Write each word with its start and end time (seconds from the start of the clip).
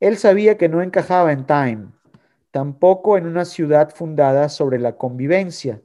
Él 0.00 0.16
sabía 0.16 0.56
que 0.56 0.70
no 0.70 0.80
encajaba 0.80 1.30
en 1.30 1.44
Time, 1.44 1.88
tampoco 2.50 3.18
en 3.18 3.26
una 3.26 3.44
ciudad 3.44 3.94
fundada 3.94 4.48
sobre 4.48 4.78
la 4.78 4.96
convivencia. 4.96 5.82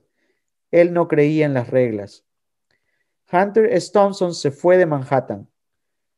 Él 0.72 0.94
no 0.94 1.10
creía 1.10 1.46
en 1.46 1.54
las 1.54 1.70
reglas. 1.70 2.26
Hunter 3.32 3.66
S. 3.66 3.92
Thompson 3.92 4.34
se 4.34 4.52
fue 4.52 4.78
de 4.78 4.86
Manhattan. 4.86 5.50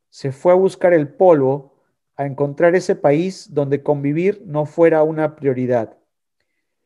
Se 0.10 0.32
fue 0.32 0.52
a 0.52 0.56
buscar 0.56 0.94
el 0.94 1.10
polvo, 1.10 1.82
a 2.16 2.26
encontrar 2.26 2.76
ese 2.76 2.96
país 2.96 3.54
donde 3.54 3.82
convivir 3.82 4.44
no 4.46 4.66
fuera 4.66 5.02
una 5.02 5.36
prioridad. 5.36 5.98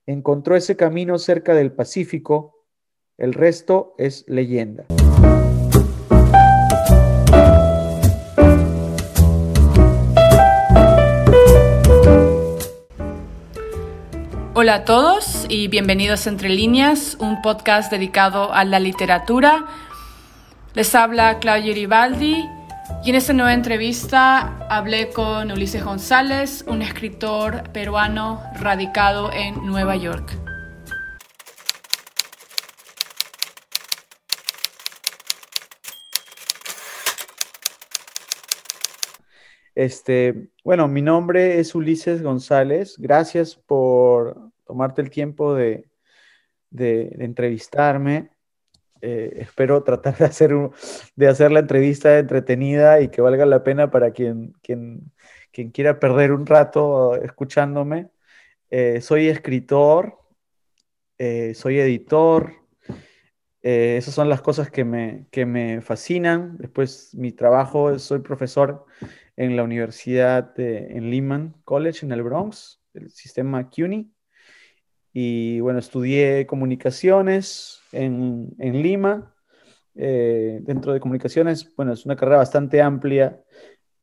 Encontró 0.06 0.56
ese 0.56 0.78
camino 0.78 1.20
cerca 1.20 1.54
del 1.54 1.74
Pacífico. 1.74 2.66
El 3.18 3.34
resto 3.34 3.96
es 3.98 4.24
leyenda. 4.28 4.86
Hola 14.62 14.76
a 14.76 14.86
todos 14.86 15.48
y 15.50 15.70
bienvenidos 15.70 16.28
a 16.28 16.30
Entre 16.30 16.48
Líneas, 16.48 17.18
un 17.20 17.42
podcast 17.42 17.92
dedicado 17.92 18.54
a 18.54 18.64
la 18.64 18.80
literatura. 18.80 19.66
Les 20.76 20.94
habla 20.94 21.40
Claudia 21.40 21.74
Ribaldi 21.74 22.48
y 23.04 23.10
en 23.10 23.16
esta 23.16 23.34
nueva 23.34 23.56
entrevista 23.56 24.60
hablé 24.70 25.10
con 25.10 25.52
Ulises 25.52 25.84
González, 25.84 26.64
un 26.68 26.84
escritor 26.84 27.72
peruano 27.72 28.40
radicado 28.54 29.32
en 29.34 29.66
Nueva 29.66 29.96
York. 29.96 30.32
Este, 39.74 40.50
bueno, 40.64 40.88
mi 40.88 41.02
nombre 41.02 41.60
es 41.60 41.74
Ulises 41.74 42.22
González. 42.22 42.96
Gracias 43.00 43.56
por 43.56 44.51
tomarte 44.72 45.02
el 45.02 45.10
tiempo 45.10 45.54
de, 45.54 45.90
entrevistarme. 46.72 48.30
Eh, 49.02 49.34
espero 49.42 49.84
tratar 49.84 50.18
de 50.18 50.26
hacer, 50.26 50.54
de 51.16 51.28
hacer 51.28 51.52
la 51.52 51.60
entrevista 51.60 52.18
entretenida 52.18 53.02
y 53.02 53.10
que 53.10 53.22
valga 53.22 53.46
la 53.46 53.64
pena 53.64 53.92
para 53.92 54.12
quien, 54.12 54.54
quien, 54.62 55.12
quien 55.52 55.72
quiera 55.72 56.00
perder 56.00 56.32
un 56.32 56.46
rato 56.46 57.16
escuchándome. 57.18 58.12
Eh, 58.70 59.02
soy 59.02 59.28
escritor, 59.28 60.18
eh, 61.18 61.54
soy 61.54 61.80
editor. 61.80 62.54
esas 63.62 64.14
son 64.14 64.30
las 64.30 64.42
cosas 64.42 64.72
que 64.72 64.86
me, 64.86 65.28
que 65.32 65.46
me 65.46 65.82
fascinan. 65.82 66.58
Después 66.60 67.14
mi 67.14 67.34
trabajo, 67.34 68.00
soy 68.00 68.20
profesor 68.20 68.86
en 69.36 69.58
la 69.58 69.64
Universidad 69.64 70.58
en 70.58 71.10
Lehman 71.10 71.56
College, 71.66 72.06
en 72.06 72.14
el 72.14 72.24
Bronx, 72.24 72.82
el 72.94 73.10
sistema 73.10 73.70
CUNY. 73.70 74.10
Y 75.14 75.60
bueno, 75.60 75.80
estudié 75.80 76.46
comunicaciones 76.48 77.82
en, 77.92 78.54
en 78.60 78.82
Lima. 78.82 79.36
Eh, 79.96 80.60
dentro 80.64 80.94
de 80.94 81.02
comunicaciones, 81.02 81.76
bueno, 81.76 81.92
es 81.94 82.06
una 82.06 82.16
carrera 82.16 82.38
bastante 82.38 82.82
amplia. 82.82 83.42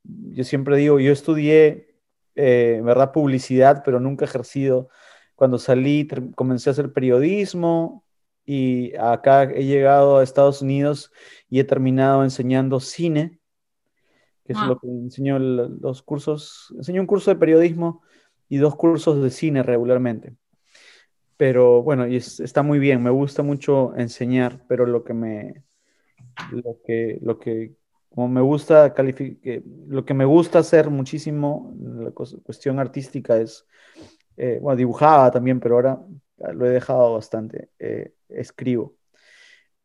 Yo 0.05 0.45
siempre 0.45 0.77
digo, 0.77 1.00
yo 1.00 1.12
estudié, 1.12 1.97
eh, 2.34 2.81
verdad, 2.84 3.12
publicidad, 3.12 3.83
pero 3.84 4.00
nunca 4.00 4.27
ejercido. 4.27 4.91
Cuando 5.34 5.59
salí, 5.59 6.06
comencé 6.34 6.69
a 6.69 6.73
hacer 6.73 6.92
periodismo 6.92 8.05
y 8.45 8.95
acá 8.97 9.45
he 9.45 9.65
llegado 9.65 10.19
a 10.19 10.22
Estados 10.22 10.62
Unidos 10.62 11.12
y 11.48 11.61
he 11.61 11.65
terminado 11.65 12.25
enseñando 12.25 12.81
cine, 12.81 13.41
que 14.45 14.53
es 14.53 14.59
lo 14.59 14.78
que 14.78 14.89
enseño 14.89 15.39
los 15.39 16.03
cursos. 16.03 16.75
Enseño 16.77 17.00
un 17.00 17.06
curso 17.06 17.31
de 17.31 17.37
periodismo 17.37 18.03
y 18.48 18.59
dos 18.59 18.77
cursos 18.77 19.22
de 19.22 19.31
cine 19.31 19.62
regularmente 19.62 20.37
pero 21.39 21.83
bueno, 21.84 22.06
y 22.08 22.17
está 22.17 22.62
muy 22.62 22.81
bien, 22.81 23.03
me 23.03 23.11
gusta 23.11 23.42
mucho 23.44 23.97
enseñar, 23.97 24.64
pero 24.69 24.86
lo 24.86 25.04
que 25.04 25.15
me, 25.15 25.62
lo 26.50 26.78
que, 26.84 27.19
lo 27.22 27.38
que, 27.38 27.76
como 28.10 28.28
me 28.28 28.41
gusta 28.41 28.93
lo 29.87 30.04
que 30.04 30.15
me 30.15 30.25
gusta 30.25 30.59
hacer 30.59 30.91
muchísimo, 30.91 31.75
la 31.81 32.10
cuestión 32.10 32.81
artística 32.81 33.37
es, 33.38 33.66
eh, 34.37 34.59
bueno, 34.60 34.76
dibujaba 34.76 35.31
también, 35.31 35.60
pero 35.60 35.76
ahora 35.76 36.00
lo 36.54 36.66
he 36.66 36.71
dejado 36.71 37.15
bastante, 37.15 37.70
eh, 37.78 38.15
escribo. 38.28 38.97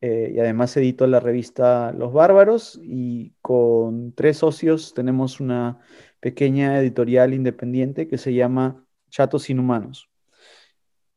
Eh, 0.02 0.34
y 0.35 0.40
además 0.40 0.75
edito 0.75 1.08
la 1.08 1.20
revista 1.20 1.94
Los 1.94 2.12
Bárbaros 2.14 2.80
y 2.84 3.35
con 3.41 4.14
tres 4.14 4.38
socios 4.38 4.94
tenemos 4.94 5.40
una 5.40 5.80
pequeña 6.20 6.80
editorial 6.80 7.34
independiente 7.34 8.08
que 8.08 8.18
se 8.18 8.34
llama 8.34 8.85
Chatos 9.09 9.50
Inhumanos. 9.50 10.12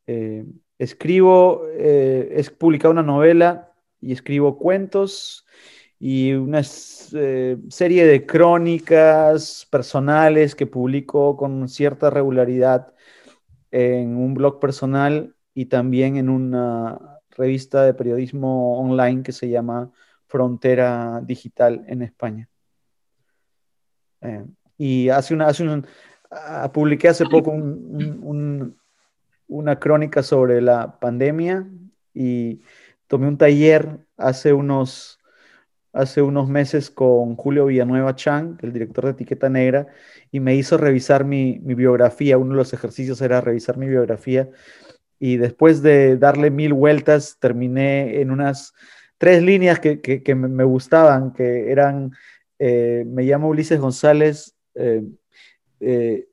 Eh, 0.06 0.44
escribo, 0.78 1.62
eh, 1.72 2.34
he 2.36 2.50
publicado 2.50 2.92
una 2.92 3.02
novela 3.02 3.72
y 4.00 4.12
escribo 4.12 4.58
cuentos 4.58 5.46
y 5.98 6.32
una 6.34 6.62
eh, 7.14 7.58
serie 7.68 8.06
de 8.06 8.26
crónicas 8.26 9.66
personales 9.70 10.54
que 10.54 10.66
publico 10.66 11.36
con 11.36 11.68
cierta 11.68 12.10
regularidad 12.10 12.92
en 13.70 14.16
un 14.16 14.34
blog 14.34 14.60
personal 14.60 15.34
y 15.54 15.66
también 15.66 16.16
en 16.16 16.28
una 16.28 17.20
revista 17.30 17.84
de 17.84 17.94
periodismo 17.94 18.78
online 18.78 19.22
que 19.22 19.32
se 19.32 19.48
llama 19.48 19.90
Frontera 20.26 21.20
Digital 21.24 21.84
en 21.88 22.02
España. 22.02 22.48
y 24.78 25.08
hace 25.08 25.34
una, 25.34 25.46
hace 25.46 25.62
un, 25.62 25.86
ah, 26.30 26.70
publiqué 26.72 27.08
hace 27.08 27.24
poco 27.26 27.50
un 27.50 28.76
una 29.48 29.78
crónica 29.78 30.22
sobre 30.22 30.60
la 30.60 30.98
pandemia 30.98 31.66
y 32.14 32.62
tomé 33.06 33.28
un 33.28 33.38
taller 33.38 33.98
hace 34.16 34.52
unos, 34.52 35.20
hace 35.92 36.22
unos 36.22 36.48
meses 36.48 36.90
con 36.90 37.36
Julio 37.36 37.66
Villanueva 37.66 38.14
Chang, 38.16 38.58
el 38.62 38.72
director 38.72 39.04
de 39.04 39.10
Etiqueta 39.12 39.48
Negra, 39.48 39.86
y 40.32 40.40
me 40.40 40.54
hizo 40.54 40.76
revisar 40.76 41.24
mi, 41.24 41.58
biografía. 41.58 42.38
Uno 42.38 42.50
de 42.52 42.56
los 42.56 42.72
ejercicios 42.72 43.20
era 43.20 43.40
revisar 43.40 43.76
mi 43.76 43.88
biografía. 43.88 44.50
Y 45.18 45.36
después 45.36 45.82
de 45.82 46.18
darle 46.18 46.50
mil 46.50 46.72
vueltas, 46.72 47.38
terminé 47.38 48.20
en 48.20 48.30
unas 48.30 48.74
tres 49.18 49.42
líneas 49.42 49.80
que, 49.80 50.34
me 50.34 50.64
gustaban, 50.64 51.32
que 51.32 51.70
eran, 51.70 52.12
eh, 52.58 53.04
me 53.06 53.22
llamo 53.22 53.48
Ulises 53.48 53.80
González, 53.80 54.54
eh, 54.74 55.02
eh, 55.80 56.28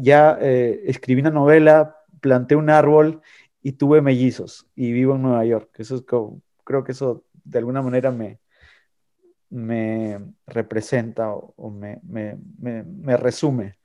ya 0.00 0.32
escribí 0.40 1.20
una 1.20 1.30
novela, 1.30 1.97
planté 2.20 2.56
un 2.56 2.70
árbol 2.70 3.22
y 3.62 3.72
tuve 3.72 4.00
mellizos 4.00 4.66
y 4.74 4.92
vivo 4.92 5.14
en 5.14 5.22
Nueva 5.22 5.44
York. 5.44 5.70
Eso 5.78 5.96
es 5.96 6.02
como, 6.02 6.40
creo 6.64 6.84
que 6.84 6.92
eso 6.92 7.24
de 7.44 7.58
alguna 7.58 7.82
manera 7.82 8.10
me, 8.10 8.38
me 9.50 10.18
representa 10.46 11.30
o, 11.32 11.70
me, 11.70 12.00
me, 12.02 13.16
resume. 13.16 13.78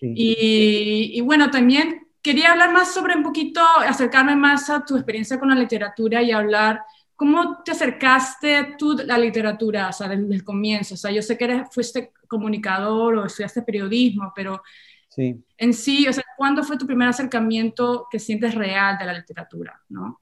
Y, 0.00 1.12
y, 1.14 1.20
bueno, 1.20 1.50
también 1.52 2.08
quería 2.22 2.50
hablar 2.50 2.72
más 2.72 2.92
sobre 2.92 3.14
un 3.16 3.22
poquito, 3.22 3.60
acercarme 3.86 4.34
más 4.34 4.68
a 4.68 4.84
tu 4.84 4.96
experiencia 4.96 5.38
con 5.38 5.48
la 5.48 5.54
literatura 5.54 6.22
y 6.22 6.32
hablar 6.32 6.82
¿Cómo 7.22 7.62
te 7.62 7.70
acercaste 7.70 8.74
tú 8.76 8.98
a 8.98 9.04
la 9.04 9.16
literatura, 9.16 9.90
o 9.90 9.92
sea, 9.92 10.08
desde 10.08 10.34
el 10.34 10.42
comienzo? 10.42 10.94
O 10.94 10.96
sea, 10.96 11.12
yo 11.12 11.22
sé 11.22 11.38
que 11.38 11.44
eres, 11.44 11.68
fuiste 11.70 12.10
comunicador 12.26 13.14
o 13.14 13.26
estudiaste 13.26 13.62
periodismo, 13.62 14.32
pero 14.34 14.60
sí. 15.08 15.40
en 15.56 15.72
sí, 15.72 16.08
o 16.08 16.12
sea, 16.12 16.24
¿cuándo 16.36 16.64
fue 16.64 16.76
tu 16.76 16.84
primer 16.84 17.06
acercamiento 17.06 18.08
que 18.10 18.18
sientes 18.18 18.56
real 18.56 18.98
de 18.98 19.04
la 19.04 19.12
literatura, 19.12 19.80
no? 19.88 20.20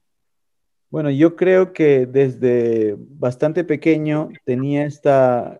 Bueno, 0.91 1.09
yo 1.09 1.35
creo 1.35 1.73
que 1.73 2.05
desde 2.05 2.95
bastante 2.99 3.63
pequeño 3.63 4.29
tenía 4.45 4.85
esta 4.85 5.59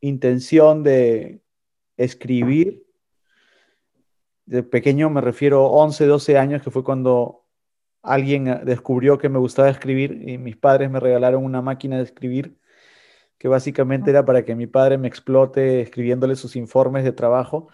intención 0.00 0.84
de 0.84 1.42
escribir. 1.96 2.86
De 4.46 4.62
pequeño 4.62 5.10
me 5.10 5.20
refiero 5.20 5.64
11, 5.64 6.06
12 6.06 6.38
años, 6.38 6.62
que 6.62 6.70
fue 6.70 6.84
cuando 6.84 7.39
alguien 8.02 8.48
eh, 8.48 8.60
descubrió 8.64 9.18
que 9.18 9.28
me 9.28 9.38
gustaba 9.38 9.70
escribir 9.70 10.28
y 10.28 10.38
mis 10.38 10.56
padres 10.56 10.90
me 10.90 11.00
regalaron 11.00 11.44
una 11.44 11.62
máquina 11.62 11.96
de 11.96 12.04
escribir 12.04 12.56
que 13.40 13.48
básicamente 13.48 14.10
era 14.10 14.24
para 14.26 14.44
que 14.44 14.54
mi 14.54 14.66
padre 14.66 14.98
me 14.98 15.08
explote 15.08 15.80
escribiéndole 15.80 16.36
sus 16.36 16.56
informes 16.56 17.04
de 17.04 17.12
trabajo, 17.12 17.68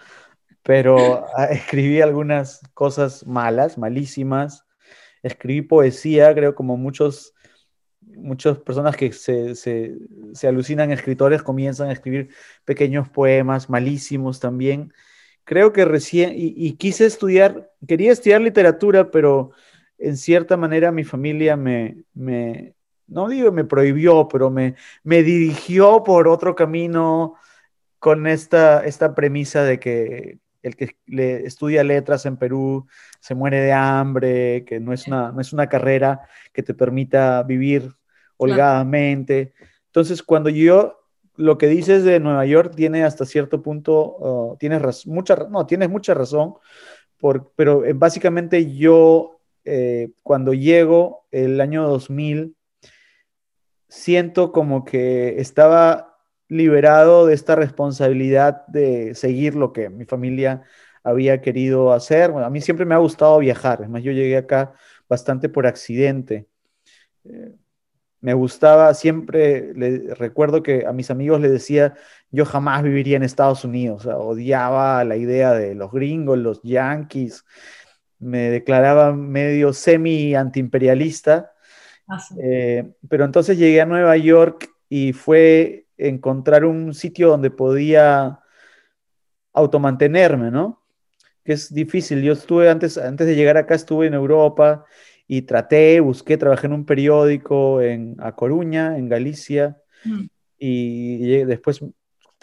pero 0.62 1.26
ah, 1.36 1.46
escribí 1.50 2.00
algunas 2.00 2.60
cosas 2.72 3.26
malas, 3.26 3.76
malísimas. 3.76 4.64
Escribí 5.24 5.62
poesía, 5.62 6.32
creo 6.34 6.54
como 6.54 6.76
muchos, 6.76 7.34
muchas 8.00 8.58
personas 8.58 8.96
que 8.96 9.12
se, 9.12 9.56
se, 9.56 9.96
se 10.34 10.46
alucinan 10.46 10.92
escritores 10.92 11.42
comienzan 11.42 11.88
a 11.88 11.92
escribir 11.92 12.30
pequeños 12.64 13.08
poemas 13.08 13.68
malísimos 13.68 14.38
también. 14.38 14.92
Creo 15.42 15.72
que 15.72 15.84
recién, 15.84 16.32
y, 16.36 16.54
y 16.56 16.74
quise 16.74 17.06
estudiar, 17.06 17.72
quería 17.88 18.12
estudiar 18.12 18.40
literatura, 18.40 19.10
pero 19.10 19.50
en 19.98 20.16
cierta 20.16 20.56
manera 20.56 20.92
mi 20.92 21.04
familia 21.04 21.56
me, 21.56 22.04
me 22.14 22.74
no 23.06 23.28
digo 23.28 23.52
me 23.52 23.64
prohibió, 23.64 24.28
pero 24.28 24.50
me, 24.50 24.74
me 25.02 25.22
dirigió 25.22 26.02
por 26.02 26.28
otro 26.28 26.54
camino 26.54 27.34
con 27.98 28.26
esta, 28.26 28.84
esta 28.84 29.14
premisa 29.14 29.62
de 29.62 29.78
que 29.78 30.38
el 30.62 30.76
que 30.76 30.96
le 31.06 31.46
estudia 31.46 31.84
letras 31.84 32.26
en 32.26 32.36
Perú 32.36 32.86
se 33.20 33.36
muere 33.36 33.60
de 33.60 33.72
hambre, 33.72 34.64
que 34.64 34.80
no 34.80 34.92
es 34.92 35.06
una, 35.06 35.30
no 35.30 35.40
es 35.40 35.52
una 35.52 35.68
carrera 35.68 36.22
que 36.52 36.64
te 36.64 36.74
permita 36.74 37.42
vivir 37.44 37.94
holgadamente. 38.36 39.54
Entonces, 39.86 40.24
cuando 40.24 40.50
yo 40.50 41.06
lo 41.36 41.56
que 41.56 41.68
dices 41.68 42.02
de 42.02 42.18
Nueva 42.18 42.44
York 42.46 42.74
tiene 42.74 43.04
hasta 43.04 43.24
cierto 43.24 43.62
punto, 43.62 44.16
uh, 44.18 44.56
tienes, 44.56 45.06
mucha, 45.06 45.36
no, 45.48 45.66
tienes 45.66 45.88
mucha 45.88 46.14
razón, 46.14 46.54
por, 47.18 47.52
pero 47.54 47.84
eh, 47.84 47.92
básicamente 47.92 48.74
yo 48.74 49.35
eh, 49.66 50.10
cuando 50.22 50.54
llego 50.54 51.26
el 51.30 51.60
año 51.60 51.86
2000, 51.88 52.56
siento 53.88 54.52
como 54.52 54.84
que 54.84 55.40
estaba 55.40 56.18
liberado 56.48 57.26
de 57.26 57.34
esta 57.34 57.56
responsabilidad 57.56 58.66
de 58.68 59.14
seguir 59.14 59.54
lo 59.56 59.72
que 59.72 59.90
mi 59.90 60.04
familia 60.04 60.62
había 61.02 61.40
querido 61.40 61.92
hacer. 61.92 62.30
a 62.30 62.50
mí 62.50 62.60
siempre 62.60 62.86
me 62.86 62.94
ha 62.94 62.98
gustado 62.98 63.38
viajar, 63.38 63.78
además 63.80 64.02
yo 64.02 64.12
llegué 64.12 64.36
acá 64.36 64.72
bastante 65.08 65.48
por 65.48 65.66
accidente. 65.66 66.46
Eh, 67.24 67.54
me 68.20 68.34
gustaba, 68.34 68.92
siempre 68.94 69.72
le, 69.74 70.14
recuerdo 70.14 70.62
que 70.62 70.86
a 70.86 70.92
mis 70.92 71.10
amigos 71.10 71.40
les 71.40 71.52
decía, 71.52 71.94
yo 72.30 72.44
jamás 72.44 72.82
viviría 72.82 73.16
en 73.16 73.22
Estados 73.22 73.64
Unidos, 73.64 74.06
odiaba 74.06 75.04
la 75.04 75.16
idea 75.16 75.52
de 75.52 75.74
los 75.74 75.92
gringos, 75.92 76.38
los 76.38 76.60
yankees, 76.62 77.44
me 78.18 78.50
declaraba 78.50 79.12
medio 79.12 79.72
semi 79.72 80.34
antiimperialista, 80.34 81.52
ah, 82.08 82.18
eh, 82.42 82.90
pero 83.08 83.24
entonces 83.24 83.58
llegué 83.58 83.80
a 83.80 83.86
Nueva 83.86 84.16
York 84.16 84.70
y 84.88 85.12
fue 85.12 85.86
encontrar 85.98 86.64
un 86.64 86.94
sitio 86.94 87.28
donde 87.28 87.50
podía 87.50 88.40
automantenerme, 89.52 90.50
¿no? 90.50 90.82
Que 91.44 91.54
es 91.54 91.72
difícil. 91.72 92.22
Yo 92.22 92.32
estuve 92.32 92.68
antes, 92.68 92.98
antes 92.98 93.26
de 93.26 93.36
llegar 93.36 93.56
acá, 93.56 93.74
estuve 93.74 94.06
en 94.06 94.14
Europa 94.14 94.84
y 95.26 95.42
traté, 95.42 96.00
busqué, 96.00 96.36
trabajé 96.36 96.66
en 96.66 96.72
un 96.74 96.84
periódico 96.84 97.80
en 97.80 98.16
A 98.18 98.34
Coruña, 98.34 98.96
en 98.98 99.08
Galicia, 99.08 99.78
mm. 100.04 100.26
y 100.58 101.44
después 101.44 101.82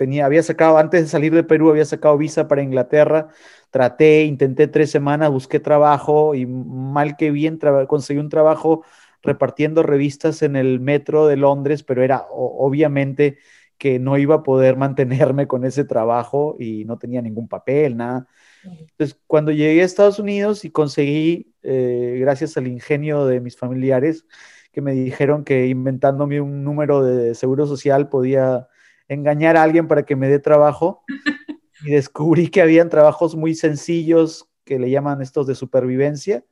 tenía, 0.03 0.25
había 0.25 0.43
sacado, 0.43 0.77
antes 0.77 1.01
de 1.01 1.07
salir 1.07 1.33
de 1.33 1.43
Perú, 1.43 1.69
había 1.69 1.85
sacado 1.85 2.17
visa 2.17 2.49
para 2.49 2.61
Inglaterra, 2.61 3.29
traté, 3.71 4.23
intenté 4.23 4.67
tres 4.67 4.91
semanas, 4.91 5.31
busqué 5.31 5.61
trabajo 5.61 6.35
y 6.35 6.45
mal 6.45 7.15
que 7.15 7.31
bien 7.31 7.57
conseguí 7.87 8.19
un 8.19 8.27
trabajo 8.27 8.83
repartiendo 9.21 9.81
revistas 9.81 10.41
en 10.41 10.57
el 10.57 10.81
metro 10.81 11.27
de 11.27 11.37
Londres, 11.37 11.83
pero 11.83 12.03
era 12.03 12.25
obviamente 12.29 13.37
que 13.77 13.97
no 13.97 14.17
iba 14.17 14.35
a 14.35 14.43
poder 14.43 14.75
mantenerme 14.85 15.47
con 15.47 15.63
ese 15.63 15.85
trabajo 15.85 16.57
y 16.59 16.83
no 16.83 16.97
tenía 16.97 17.21
ningún 17.21 17.47
papel, 17.47 17.95
nada. 17.95 18.27
Entonces, 18.65 19.17
cuando 19.25 19.51
llegué 19.51 19.81
a 19.81 19.85
Estados 19.85 20.19
Unidos 20.19 20.65
y 20.65 20.71
conseguí, 20.71 21.53
eh, 21.63 22.17
gracias 22.19 22.57
al 22.57 22.67
ingenio 22.67 23.25
de 23.25 23.39
mis 23.39 23.55
familiares, 23.57 24.25
que 24.73 24.81
me 24.81 24.91
dijeron 24.93 25.45
que 25.45 25.67
inventándome 25.67 26.41
un 26.41 26.63
número 26.65 27.03
de 27.03 27.35
seguro 27.35 27.65
social 27.67 28.09
podía 28.09 28.67
engañar 29.07 29.57
a 29.57 29.63
alguien 29.63 29.87
para 29.87 30.03
que 30.03 30.15
me 30.15 30.27
dé 30.27 30.39
trabajo, 30.39 31.03
y 31.85 31.91
descubrí 31.91 32.49
que 32.49 32.61
habían 32.61 32.89
trabajos 32.89 33.35
muy 33.35 33.55
sencillos 33.55 34.49
que 34.63 34.79
le 34.79 34.89
llaman 34.89 35.21
estos 35.21 35.47
de 35.47 35.55
supervivencia. 35.55 36.43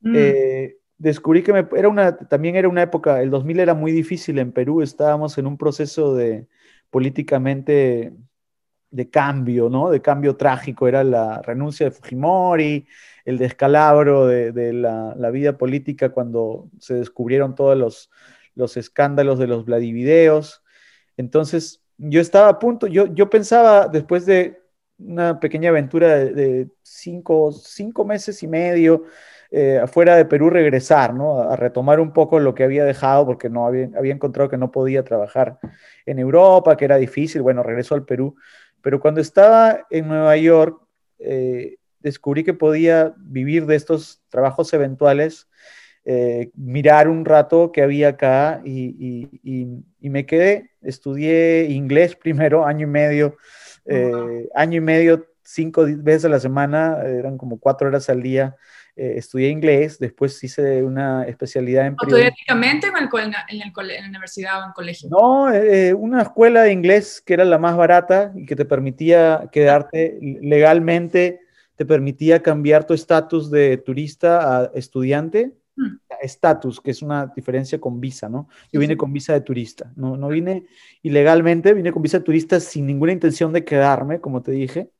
Mm. 0.00 0.14
Eh, 0.16 0.76
descubrí 0.98 1.42
que 1.42 1.66
era 1.76 1.88
una, 1.88 2.16
también 2.16 2.56
era 2.56 2.68
una 2.68 2.82
época, 2.82 3.22
el 3.22 3.30
2000 3.30 3.60
era 3.60 3.74
muy 3.74 3.92
difícil 3.92 4.38
en 4.38 4.52
Perú, 4.52 4.82
estábamos 4.82 5.38
en 5.38 5.46
un 5.46 5.56
proceso 5.56 6.14
de 6.14 6.48
políticamente 6.90 8.12
de 8.90 9.10
cambio, 9.10 9.68
¿no? 9.68 9.90
De 9.90 10.00
cambio 10.00 10.36
trágico, 10.36 10.88
era 10.88 11.04
la 11.04 11.42
renuncia 11.42 11.86
de 11.86 11.92
Fujimori, 11.92 12.86
el 13.24 13.38
descalabro 13.38 14.26
de, 14.26 14.72
la, 14.72 15.30
vida 15.30 15.58
política 15.58 16.08
cuando 16.08 16.70
se 16.78 16.94
descubrieron 16.94 17.54
todos 17.54 17.76
los, 17.76 18.10
los 18.54 18.76
escándalos 18.76 19.38
de 19.38 19.46
los 19.46 19.66
Vladivideos. 19.66 20.62
Entonces, 21.18 21.82
yo 21.98 22.20
estaba 22.22 22.48
a 22.48 22.58
punto, 22.58 22.86
yo, 22.86 23.06
yo 23.12 23.28
pensaba 23.28 23.88
después 23.88 24.24
de 24.24 24.62
una 24.98 25.38
pequeña 25.38 25.68
aventura 25.68 26.16
de, 26.16 26.68
cinco, 26.82 27.52
cinco 27.52 28.04
meses 28.06 28.42
y 28.42 28.48
medio, 28.48 29.04
eh, 29.50 29.78
afuera 29.78 30.16
de 30.16 30.24
Perú 30.24 30.48
regresar, 30.50 31.14
¿no? 31.14 31.40
A, 31.40 31.56
retomar 31.56 32.00
un 32.00 32.12
poco 32.12 32.38
lo 32.38 32.54
que 32.54 32.64
había 32.64 32.84
dejado 32.84 33.26
porque 33.26 33.50
no 33.50 33.66
había, 33.66 34.12
encontrado 34.12 34.48
que 34.48 34.56
no 34.56 34.70
podía 34.70 35.04
trabajar 35.04 35.58
en 36.06 36.18
Europa, 36.18 36.76
que 36.76 36.84
era 36.84 36.96
difícil, 36.96 37.42
bueno, 37.42 37.62
regresó 37.62 37.94
al 37.94 38.04
Perú. 38.04 38.36
Pero 38.80 39.00
cuando 39.00 39.20
estaba 39.20 39.86
en 39.90 40.08
Nueva 40.08 40.36
York, 40.36 40.80
eh, 41.18 41.76
descubrí 42.00 42.44
que 42.44 42.54
podía 42.54 43.14
vivir 43.18 43.66
de 43.66 43.76
estos 43.76 44.22
trabajos 44.28 44.72
eventuales, 44.72 45.48
eh, 46.04 46.50
mirar 46.54 47.08
un 47.08 47.24
rato 47.24 47.70
que 47.72 47.82
había 47.82 48.08
acá 48.08 48.62
y, 48.64 49.28
y, 49.42 50.08
me 50.08 50.24
quedé, 50.24 50.67
estudié 50.82 51.66
inglés 51.70 52.16
primero, 52.16 52.66
año 52.66 52.86
y 52.86 52.90
medio, 52.90 53.36
año 54.54 54.76
y 54.76 54.80
medio, 54.80 55.26
cinco 55.42 55.86
veces 55.86 56.26
a 56.26 56.28
la 56.28 56.40
semana, 56.40 56.98
eran 57.04 57.38
como 57.38 57.58
cuatro 57.58 57.88
horas 57.88 58.08
al 58.10 58.22
día 58.22 58.56
eh, 59.00 59.16
estudié 59.16 59.50
inglés, 59.50 60.00
después 60.00 60.42
hice 60.42 60.82
una 60.82 61.22
especialidad 61.22 61.86
en 61.86 61.94
periodismo. 61.94 62.30
¿Automáticamente 62.30 62.88
en, 62.88 63.62
el, 63.62 63.90
en, 63.90 64.02
la 64.02 64.08
universidad 64.08 64.60
o 64.60 64.66
en 64.66 64.72
colegio? 64.72 65.08
No, 65.08 65.52
eh, 65.52 65.94
una 65.94 66.22
escuela 66.22 66.62
de 66.62 66.72
inglés 66.72 67.22
que 67.24 67.34
era 67.34 67.44
la 67.44 67.58
más 67.58 67.76
barata 67.76 68.32
y 68.34 68.44
que 68.44 68.56
te 68.56 68.64
permitía 68.64 69.50
quedarte 69.52 70.18
legalmente, 70.20 71.42
te 71.76 71.86
permitía 71.86 72.42
cambiar 72.42 72.88
tu 72.88 72.94
estatus 72.94 73.52
de 73.52 73.76
turista 73.76 74.62
a 74.62 74.70
estudiante. 74.74 75.52
Hmm. 75.78 75.98
Estatus, 76.20 76.80
que 76.80 76.90
es 76.90 77.02
una 77.02 77.32
diferencia 77.36 77.80
con 77.80 78.00
visa, 78.00 78.28
¿no? 78.28 78.48
Yo 78.72 78.80
vine 78.80 78.96
con 78.96 79.12
visa 79.12 79.32
de 79.32 79.42
turista, 79.42 79.92
no, 79.94 80.16
no 80.16 80.28
vine 80.28 80.66
ilegalmente, 81.02 81.72
vine 81.72 81.92
con 81.92 82.02
visa 82.02 82.18
de 82.18 82.24
turista 82.24 82.58
sin 82.58 82.86
ninguna 82.86 83.12
intención 83.12 83.52
de 83.52 83.64
quedarme, 83.64 84.20
como 84.20 84.42
te 84.42 84.50
dije. 84.50 84.90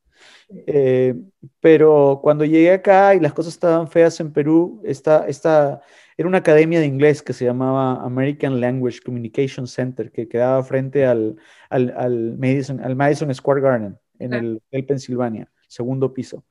Eh, 0.66 1.14
pero 1.60 2.20
cuando 2.22 2.44
llegué 2.44 2.72
acá 2.72 3.14
y 3.14 3.20
las 3.20 3.32
cosas 3.32 3.54
estaban 3.54 3.88
feas 3.88 4.18
en 4.20 4.32
Perú, 4.32 4.80
esta, 4.84 5.26
esta, 5.26 5.82
era 6.16 6.28
una 6.28 6.38
academia 6.38 6.80
de 6.80 6.86
inglés 6.86 7.22
que 7.22 7.32
se 7.32 7.44
llamaba 7.44 8.02
American 8.04 8.60
Language 8.60 9.00
Communication 9.04 9.66
Center, 9.66 10.10
que 10.10 10.28
quedaba 10.28 10.62
frente 10.62 11.04
al, 11.04 11.36
al, 11.70 11.92
al 11.96 12.38
Madison, 12.38 12.80
al 12.80 12.96
Madison 12.96 13.34
Square 13.34 13.60
Garden, 13.60 13.98
en 14.18 14.32
el, 14.32 14.62
el, 14.70 14.86
Pensilvania, 14.86 15.50
segundo 15.66 16.14
piso. 16.14 16.44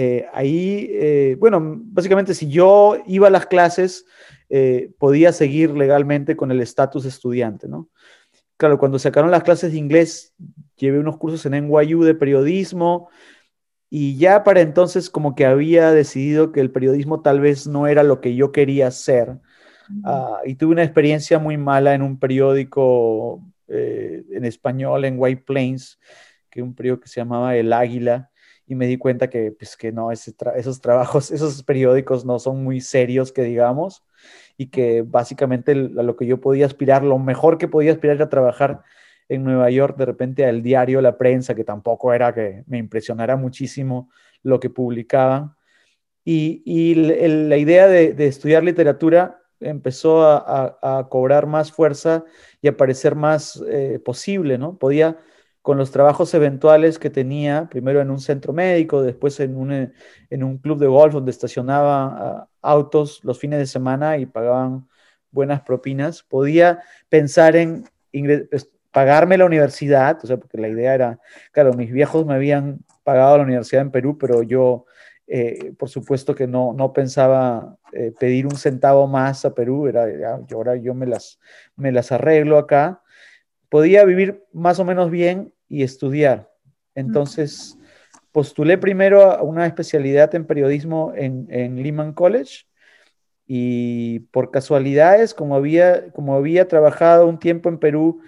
Eh, 0.00 0.26
ahí, 0.32 0.88
eh, 0.92 1.36
bueno, 1.40 1.60
básicamente 1.60 2.32
si 2.32 2.48
yo 2.48 2.98
iba 3.08 3.26
a 3.26 3.30
las 3.30 3.46
clases, 3.46 4.06
podía 4.96 5.32
seguir 5.32 5.72
legalmente 5.72 6.36
con 6.36 6.52
el 6.52 6.60
estatus 6.60 7.02
de 7.02 7.08
estudiante, 7.10 7.68
¿no? 7.68 7.90
Claro, 8.56 8.78
cuando 8.78 8.98
sacaron 8.98 9.32
las 9.32 9.42
clases 9.42 9.72
de 9.72 9.78
inglés, 9.78 10.34
llevé 10.76 11.00
unos 11.00 11.16
cursos 11.18 11.44
en 11.46 11.54
NYU 11.54 12.04
de 12.04 12.14
periodismo 12.14 13.08
y 13.90 14.16
ya 14.16 14.44
para 14.44 14.60
entonces 14.60 15.10
como 15.10 15.34
que 15.34 15.46
había 15.46 15.90
decidido 15.90 16.52
que 16.52 16.60
el 16.60 16.70
periodismo 16.70 17.20
tal 17.20 17.40
vez 17.40 17.66
no 17.66 17.88
era 17.88 18.04
lo 18.04 18.20
que 18.20 18.36
yo 18.36 18.52
quería 18.52 18.86
hacer. 18.86 19.36
Ah, 20.04 20.40
y 20.44 20.54
tuve 20.54 20.72
una 20.72 20.84
experiencia 20.84 21.40
muy 21.40 21.56
mala 21.56 21.94
en 21.94 22.02
un 22.02 22.20
periódico 22.20 23.42
eh, 23.66 24.22
en 24.30 24.44
español, 24.44 25.04
en 25.04 25.16
White 25.18 25.42
Plains, 25.44 25.98
que 26.50 26.62
un 26.62 26.74
periódico 26.74 27.02
que 27.02 27.08
se 27.08 27.20
llamaba 27.20 27.56
El 27.56 27.72
Águila, 27.72 28.30
y 28.68 28.74
me 28.74 28.86
di 28.86 28.98
cuenta 28.98 29.30
que, 29.30 29.50
pues, 29.50 29.76
que 29.76 29.92
no, 29.92 30.12
esos 30.12 30.80
trabajos, 30.80 31.30
esos 31.32 31.62
periódicos 31.62 32.24
no 32.24 32.38
son 32.38 32.62
muy 32.62 32.80
serios, 32.80 33.32
que 33.32 33.42
digamos, 33.42 34.04
y 34.58 34.66
que 34.66 35.02
básicamente 35.02 35.72
a 35.72 36.02
lo 36.02 36.16
que 36.16 36.26
yo 36.26 36.40
podía 36.40 36.66
aspirar, 36.66 37.02
lo 37.02 37.18
mejor 37.18 37.58
que 37.58 37.66
podía 37.66 37.92
aspirar 37.92 38.16
era 38.16 38.28
trabajar 38.28 38.82
en 39.28 39.44
Nueva 39.44 39.70
York, 39.70 39.96
de 39.96 40.04
repente 40.04 40.44
al 40.44 40.62
diario 40.62 41.00
La 41.00 41.16
Prensa, 41.16 41.54
que 41.54 41.64
tampoco 41.64 42.12
era 42.12 42.34
que 42.34 42.64
me 42.66 42.78
impresionara 42.78 43.36
muchísimo 43.36 44.10
lo 44.42 44.60
que 44.60 44.70
publicaban. 44.70 45.54
Y, 46.24 46.94
la 46.94 47.56
idea 47.56 47.88
de, 47.88 48.14
estudiar 48.26 48.62
literatura 48.62 49.40
empezó 49.60 50.26
a, 50.26 51.08
cobrar 51.10 51.46
más 51.46 51.72
fuerza 51.72 52.24
y 52.60 52.68
a 52.68 52.76
parecer 52.76 53.14
más 53.14 53.62
eh, 53.66 53.98
posible, 54.04 54.58
¿no? 54.58 54.76
Podía, 54.76 55.16
con 55.68 55.76
los 55.76 55.90
trabajos 55.90 56.32
eventuales 56.32 56.98
que 56.98 57.10
tenía, 57.10 57.68
primero 57.68 58.00
en 58.00 58.10
un 58.10 58.20
centro 58.20 58.54
médico, 58.54 59.02
después 59.02 59.38
en 59.38 59.54
un, 59.54 59.92
en 60.30 60.42
un 60.42 60.56
club 60.56 60.78
de 60.78 60.86
golf 60.86 61.12
donde 61.12 61.30
estacionaba 61.30 62.06
ah, 62.06 62.48
autos 62.62 63.22
los 63.22 63.38
fines 63.38 63.58
de 63.58 63.66
semana 63.66 64.16
y 64.16 64.24
pagaban 64.24 64.88
buenas 65.30 65.60
propinas, 65.60 66.22
podía 66.22 66.80
pensar 67.10 67.54
en 67.54 67.84
pagarme 68.92 69.36
la 69.36 69.44
universidad, 69.44 70.18
o 70.24 70.26
sea, 70.26 70.38
porque 70.38 70.56
la 70.56 70.68
idea 70.68 70.94
era, 70.94 71.20
claro, 71.52 71.74
mis 71.74 71.92
viejos 71.92 72.24
me 72.24 72.32
habían 72.32 72.78
pagado 73.04 73.36
la 73.36 73.44
universidad 73.44 73.82
en 73.82 73.90
Perú, 73.90 74.16
pero 74.16 74.42
yo, 74.42 74.86
eh, 75.26 75.74
por 75.78 75.90
supuesto 75.90 76.34
que 76.34 76.46
no, 76.46 76.72
no 76.72 76.94
pensaba 76.94 77.76
eh, 77.92 78.14
pedir 78.18 78.46
un 78.46 78.56
centavo 78.56 79.06
más 79.06 79.44
a 79.44 79.52
Perú, 79.54 79.86
era, 79.86 80.06
ya, 80.18 80.40
ahora 80.54 80.76
yo 80.76 80.94
me 80.94 81.04
las, 81.04 81.38
me 81.76 81.92
las 81.92 82.10
arreglo 82.10 82.56
acá, 82.56 83.02
podía 83.68 84.06
vivir 84.06 84.46
más 84.54 84.78
o 84.78 84.86
menos 84.86 85.10
bien 85.10 85.52
y 85.68 85.82
estudiar. 85.82 86.50
Entonces, 86.94 87.78
postulé 88.32 88.78
primero 88.78 89.30
a 89.30 89.42
una 89.42 89.66
especialidad 89.66 90.34
en 90.34 90.46
periodismo 90.46 91.12
en, 91.14 91.46
en 91.50 91.82
Lehman 91.82 92.12
College 92.12 92.68
y 93.50 94.20
por 94.30 94.50
casualidades, 94.50 95.32
como 95.32 95.56
había, 95.56 96.12
como 96.12 96.34
había 96.34 96.68
trabajado 96.68 97.26
un 97.26 97.38
tiempo 97.38 97.70
en 97.70 97.78
Perú, 97.78 98.20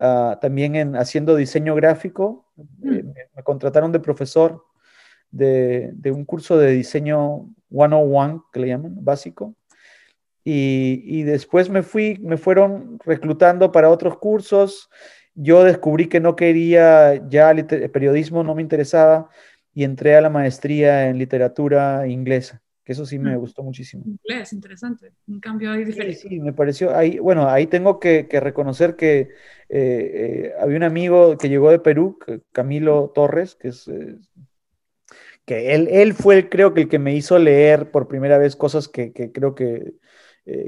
uh, 0.00 0.36
también 0.40 0.74
en, 0.74 0.96
haciendo 0.96 1.36
diseño 1.36 1.76
gráfico, 1.76 2.44
eh, 2.84 3.04
me, 3.34 3.42
contrataron 3.44 3.92
de 3.92 4.00
profesor 4.00 4.64
de, 5.30 5.90
de, 5.94 6.10
un 6.10 6.24
curso 6.24 6.58
de 6.58 6.72
diseño 6.72 7.48
101, 7.70 8.44
que 8.52 8.60
le 8.60 8.66
llaman, 8.68 9.04
básico. 9.04 9.54
Y, 10.42 11.02
y, 11.04 11.22
después 11.22 11.70
me 11.70 11.82
fui, 11.82 12.18
me 12.20 12.36
fueron 12.36 12.98
reclutando 13.04 13.70
para 13.70 13.88
otros 13.88 14.18
cursos. 14.18 14.90
Yo 15.36 15.62
descubrí 15.62 16.08
que 16.08 16.18
no 16.18 16.34
quería 16.34 17.14
ya 17.28 17.54
periodismo, 17.92 18.42
no 18.42 18.54
me 18.56 18.62
interesaba, 18.62 19.28
y 19.72 19.84
entré 19.84 20.16
a 20.16 20.20
la 20.20 20.30
maestría 20.30 21.08
en 21.08 21.18
literatura 21.18 22.08
inglesa 22.08 22.62
que 22.86 22.92
eso 22.92 23.04
sí 23.04 23.18
me 23.18 23.36
mm. 23.36 23.40
gustó 23.40 23.64
muchísimo. 23.64 24.04
Inglés, 24.06 24.52
interesante, 24.52 25.12
un 25.26 25.40
cambio 25.40 25.72
ahí 25.72 25.84
diferente. 25.84 26.14
Sí, 26.14 26.28
sí, 26.28 26.40
me 26.40 26.52
pareció, 26.52 26.96
ahí, 26.96 27.18
bueno, 27.18 27.48
ahí 27.48 27.66
tengo 27.66 27.98
que, 27.98 28.28
reconocer 28.30 28.94
que 28.94 29.18
eh, 29.18 29.28
eh, 29.68 30.52
había 30.60 30.76
un 30.76 30.84
amigo 30.84 31.36
que 31.36 31.48
llegó 31.48 31.72
de 31.72 31.80
Perú, 31.80 32.16
Camilo 32.52 33.10
Torres, 33.12 33.56
que 33.56 33.68
es, 33.68 33.88
eh, 33.88 34.18
que 35.44 35.74
él, 35.74 35.88
él 35.90 36.14
fue, 36.14 36.48
creo 36.48 36.74
que 36.74 36.82
el 36.82 36.88
que 36.88 37.00
me 37.00 37.12
hizo 37.12 37.40
leer 37.40 37.90
por 37.90 38.06
primera 38.06 38.38
vez 38.38 38.54
cosas 38.54 38.86
que, 38.86 39.12
que 39.12 39.32
creo 39.32 39.56
que, 39.56 39.94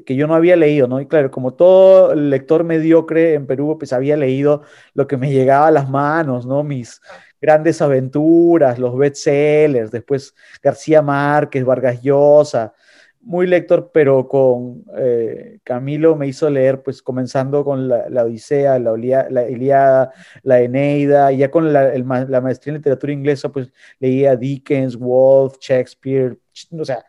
que 0.04 0.16
yo 0.16 0.26
no 0.26 0.34
había 0.34 0.56
leído, 0.56 0.88
¿no? 0.88 1.00
Y 1.00 1.06
claro, 1.06 1.30
como 1.30 1.54
todo 1.54 2.14
lector 2.14 2.64
mediocre 2.64 3.34
en 3.34 3.46
Perú, 3.46 3.76
pues 3.78 3.92
había 3.92 4.16
leído 4.16 4.62
lo 4.94 5.06
que 5.06 5.16
me 5.16 5.30
llegaba 5.30 5.68
a 5.68 5.70
las 5.70 5.88
manos, 5.88 6.46
¿no? 6.46 6.64
Mis 6.64 7.00
grandes 7.40 7.80
aventuras, 7.80 8.78
los 8.78 8.96
bestsellers, 8.96 9.90
después 9.90 10.34
García 10.62 11.02
Márquez, 11.02 11.64
Vargas 11.64 12.02
Llosa, 12.02 12.74
muy 13.20 13.46
lector, 13.46 13.90
pero 13.92 14.26
con 14.28 14.84
eh, 14.96 15.58
Camilo 15.64 16.16
me 16.16 16.28
hizo 16.28 16.48
leer, 16.48 16.82
pues 16.82 17.02
comenzando 17.02 17.64
con 17.64 17.88
la, 17.88 18.24
Odisea, 18.24 18.78
la, 18.78 18.96
la, 19.30 19.50
Iliada, 19.50 20.12
la 20.42 20.60
Eneida, 20.60 21.32
y 21.32 21.38
ya 21.38 21.50
con 21.50 21.72
la, 21.72 22.40
maestría 22.40 22.72
en 22.72 22.78
literatura 22.78 23.12
inglesa, 23.12 23.50
pues 23.50 23.70
leía 23.98 24.36
Dickens, 24.36 24.96
Wolf, 24.96 25.58
Shakespeare, 25.60 26.38
o 26.72 26.84
sea, 26.84 27.04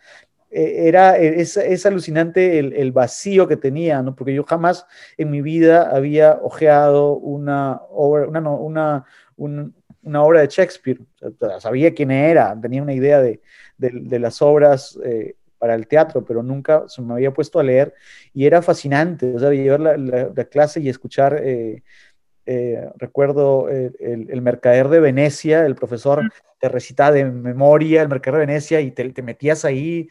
era, 0.51 1.17
e, 1.17 1.41
es, 1.41 1.85
alucinante 1.85 2.59
el, 2.59 2.91
vacío 2.91 3.47
que 3.47 3.57
tenía, 3.57 4.01
¿no? 4.01 4.15
Porque 4.15 4.33
yo 4.33 4.43
jamás 4.43 4.85
en 5.17 5.29
mi 5.29 5.41
vida 5.41 5.95
había 5.95 6.39
ojeado 6.41 7.13
una 7.13 7.81
obra, 7.89 8.27
una, 8.27 8.39
una, 8.41 9.05
un, 9.35 9.73
una 10.03 10.23
obra 10.23 10.41
de 10.41 10.47
Shakespeare. 10.47 10.99
sabía 11.59 11.93
quién 11.93 12.11
era, 12.11 12.59
tenía 12.59 12.81
una 12.81 12.93
idea 12.93 13.21
de, 13.21 13.39
las 14.19 14.41
obras 14.41 14.99
eh, 15.03 15.35
para 15.57 15.75
el 15.75 15.87
teatro, 15.87 16.23
pero 16.25 16.43
nunca 16.43 16.83
se 16.87 17.01
me 17.01 17.13
había 17.13 17.31
puesto 17.31 17.59
a 17.59 17.63
leer 17.63 17.93
y 18.33 18.45
era 18.45 18.61
fascinante, 18.61 19.33
o 19.35 19.39
sea, 19.39 19.51
llevar 19.51 19.79
la, 19.79 20.45
clase 20.45 20.79
y 20.79 20.89
escuchar, 20.89 21.41
eh, 21.43 21.83
eh, 22.45 22.89
recuerdo 22.97 23.69
el, 23.69 24.41
Mercader 24.41 24.89
de 24.89 24.99
Venecia, 24.99 25.65
el 25.65 25.75
profesor 25.75 26.31
te 26.59 26.67
recitaba 26.67 27.11
de 27.11 27.25
memoria 27.25 28.01
el 28.01 28.09
Mercader 28.09 28.39
de 28.39 28.45
Venecia 28.47 28.81
y 28.81 28.91
te, 28.91 29.07
te 29.09 29.21
metías 29.21 29.65
ahí. 29.65 30.09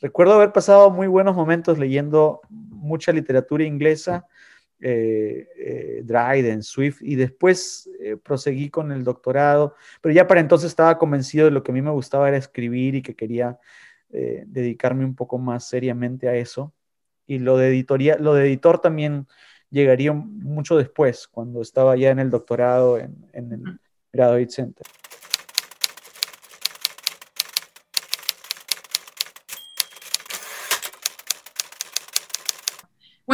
Recuerdo 0.00 0.34
haber 0.34 0.52
pasado 0.52 0.90
muy 0.90 1.06
buenos 1.06 1.34
momentos 1.34 1.78
leyendo 1.78 2.40
mucha 2.50 3.12
literatura 3.12 3.64
inglesa 3.64 4.26
eh, 4.78 5.48
eh, 5.56 6.02
Dryden, 6.04 6.62
Swift, 6.62 7.00
y 7.00 7.14
después 7.14 7.88
eh, 7.98 8.18
proseguí 8.22 8.68
con 8.68 8.92
el 8.92 9.04
doctorado, 9.04 9.74
pero 10.02 10.14
ya 10.14 10.26
para 10.26 10.40
entonces 10.40 10.68
estaba 10.68 10.98
convencido 10.98 11.46
de 11.46 11.50
lo 11.50 11.62
que 11.62 11.72
a 11.72 11.74
mí 11.74 11.80
me 11.80 11.90
gustaba 11.90 12.28
era 12.28 12.36
escribir 12.36 12.94
y 12.94 13.02
que 13.02 13.14
quería 13.14 13.58
dedicarme 14.08 15.04
un 15.04 15.14
poco 15.14 15.36
más 15.36 15.68
seriamente 15.68 16.28
a 16.28 16.36
eso. 16.36 16.72
Y 17.26 17.38
lo 17.38 17.58
de, 17.58 17.68
editoría, 17.68 18.16
lo 18.16 18.34
de 18.34 18.46
editor 18.46 18.80
también 18.80 19.26
llegaría 19.68 20.12
mucho 20.12 20.78
después, 20.78 21.26
cuando 21.28 21.60
estaba 21.60 21.96
ya 21.96 22.10
en 22.10 22.20
el 22.20 22.30
doctorado 22.30 22.98
en, 22.98 23.14
en 23.32 23.52
el 23.52 23.80
Graduate 24.12 24.48
Center. 24.48 24.86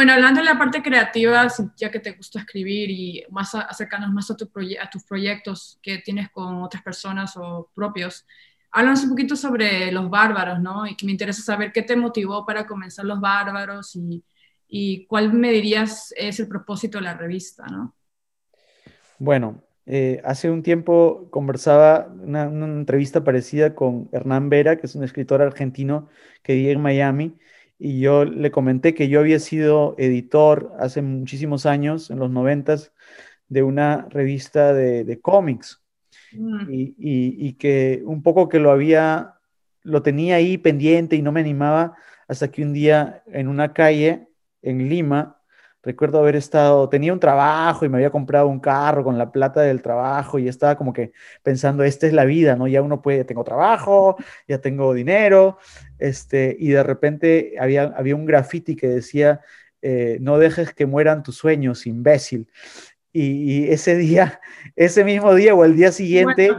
Bueno, 0.03 0.15
hablando 0.15 0.41
de 0.41 0.47
la 0.47 0.57
parte 0.57 0.81
creativa, 0.81 1.47
ya 1.77 1.89
que 1.89 2.01
te 2.01 2.11
gusta 2.11 2.39
escribir 2.39 2.89
y 2.89 3.23
más 3.29 3.55
acercarnos 3.55 4.11
más 4.11 4.29
a, 4.29 4.35
tu 4.35 4.51
a 4.81 4.89
tus 4.89 5.05
proyectos 5.05 5.79
que 5.81 5.99
tienes 5.99 6.29
con 6.29 6.61
otras 6.61 6.83
personas 6.83 7.37
o 7.37 7.69
propios, 7.73 8.27
háblanos 8.71 9.05
un 9.05 9.11
poquito 9.11 9.37
sobre 9.37 9.93
los 9.93 10.09
bárbaros, 10.09 10.59
¿no? 10.59 10.85
Y 10.85 10.97
que 10.97 11.05
me 11.05 11.13
interesa 11.13 11.41
saber 11.41 11.71
qué 11.71 11.83
te 11.83 11.95
motivó 11.95 12.45
para 12.45 12.67
comenzar 12.67 13.05
los 13.05 13.21
bárbaros 13.21 13.95
y, 13.95 14.21
y 14.67 15.05
cuál 15.05 15.31
me 15.31 15.53
dirías 15.53 16.13
es 16.17 16.37
el 16.37 16.49
propósito 16.49 16.97
de 16.97 17.05
la 17.05 17.13
revista, 17.13 17.65
¿no? 17.67 17.95
Bueno, 19.19 19.63
eh, 19.85 20.21
hace 20.25 20.51
un 20.51 20.63
tiempo 20.63 21.29
conversaba 21.29 22.09
una, 22.21 22.49
una 22.49 22.65
entrevista 22.65 23.23
parecida 23.23 23.73
con 23.73 24.09
Hernán 24.11 24.49
Vera, 24.49 24.75
que 24.75 24.85
es 24.85 24.95
un 24.95 25.05
escritor 25.05 25.41
argentino 25.41 26.09
que 26.41 26.55
vive 26.55 26.73
en 26.73 26.81
Miami 26.81 27.37
y 27.79 27.99
yo 27.99 28.25
le 28.25 28.51
comenté 28.51 28.93
que 28.93 29.09
yo 29.09 29.19
había 29.19 29.39
sido 29.39 29.95
editor 29.97 30.73
hace 30.79 31.01
muchísimos 31.01 31.65
años, 31.65 32.09
en 32.09 32.19
los 32.19 32.29
noventas, 32.29 32.93
de 33.47 33.63
una 33.63 34.07
revista 34.09 34.73
de, 34.73 35.19
cómics 35.21 35.83
mm. 36.31 36.67
y, 36.69 37.53
que 37.53 38.01
un 38.05 38.23
poco 38.23 38.49
que 38.49 38.59
lo 38.59 38.71
había, 38.71 39.35
lo 39.83 40.01
tenía 40.01 40.35
ahí 40.35 40.57
pendiente 40.57 41.15
y 41.15 41.21
no 41.21 41.31
me 41.31 41.41
animaba 41.41 41.95
hasta 42.27 42.49
que 42.49 42.63
un 42.63 42.73
día 42.73 43.23
en 43.27 43.47
una 43.47 43.73
calle 43.73 44.27
en 44.61 44.89
Lima 44.89 45.42
recuerdo 45.83 46.19
haber 46.19 46.35
estado, 46.35 46.87
tenía 46.89 47.13
un 47.13 47.19
trabajo 47.19 47.85
y 47.85 47.89
me 47.89 47.97
había 47.97 48.09
comprado 48.09 48.47
un 48.47 48.59
carro 48.59 49.03
con 49.03 49.17
la 49.17 49.31
plata 49.31 49.61
del 49.61 49.81
trabajo 49.81 50.39
y 50.39 50.47
estaba 50.47 50.77
como 50.77 50.93
que 50.93 51.11
pensando, 51.43 51.83
esta 51.83 52.07
es 52.07 52.13
la 52.13 52.25
vida, 52.25 52.55
¿no? 52.55 52.67
Ya 52.67 52.81
uno 52.81 53.01
puede, 53.01 53.25
tengo 53.25 53.43
trabajo, 53.43 54.15
ya 54.47 54.59
tengo 54.59 54.93
dinero, 54.93 55.57
este, 55.99 56.55
y 56.57 56.69
de 56.69 56.83
repente 56.83 57.55
había, 57.59 57.83
había 57.95 58.15
un 58.15 58.25
graffiti 58.25 58.75
que 58.75 58.87
decía, 58.87 59.41
eh, 59.81 60.17
no 60.21 60.39
dejes 60.39 60.73
que 60.73 60.85
mueran 60.85 61.23
tus 61.23 61.35
sueños, 61.35 61.85
imbécil. 61.85 62.47
Y, 63.11 63.67
ese 63.69 63.95
día, 63.95 64.41
ese 64.75 65.03
mismo 65.03 65.35
día 65.35 65.53
o 65.53 65.65
el 65.65 65.75
día 65.75 65.91
siguiente, 65.91 66.49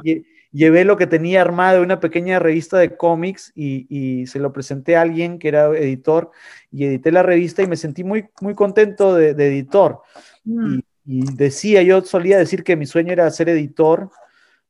llevé 0.55 0.85
lo 0.85 0.97
que 0.97 1.07
tenía 1.07 1.43
armado, 1.43 1.83
una 1.83 2.01
pequeña 2.01 2.39
revista 2.39 2.79
de 2.79 2.97
cómics 2.97 3.53
y, 3.55 4.25
se 4.27 4.39
lo 4.39 4.53
presenté 4.53 4.97
a 4.97 5.03
alguien 5.03 5.39
que 5.39 5.49
era 5.49 5.67
editor 5.77 6.31
y 6.71 6.85
edité 6.85 7.13
la 7.13 7.23
revista 7.23 7.63
y 7.63 7.67
me 7.67 7.77
sentí 7.77 8.05
muy, 8.05 8.27
muy 8.41 8.55
contento 8.55 9.15
de, 9.15 9.31
editor. 9.31 10.01
Mm. 10.45 10.79
Y, 11.07 11.35
decía, 11.35 11.83
yo 11.83 12.01
solía 12.03 12.39
decir 12.39 12.65
que 12.65 12.77
mi 12.77 12.87
sueño 12.87 13.13
era 13.13 13.31
ser 13.31 13.49
editor, 13.49 14.11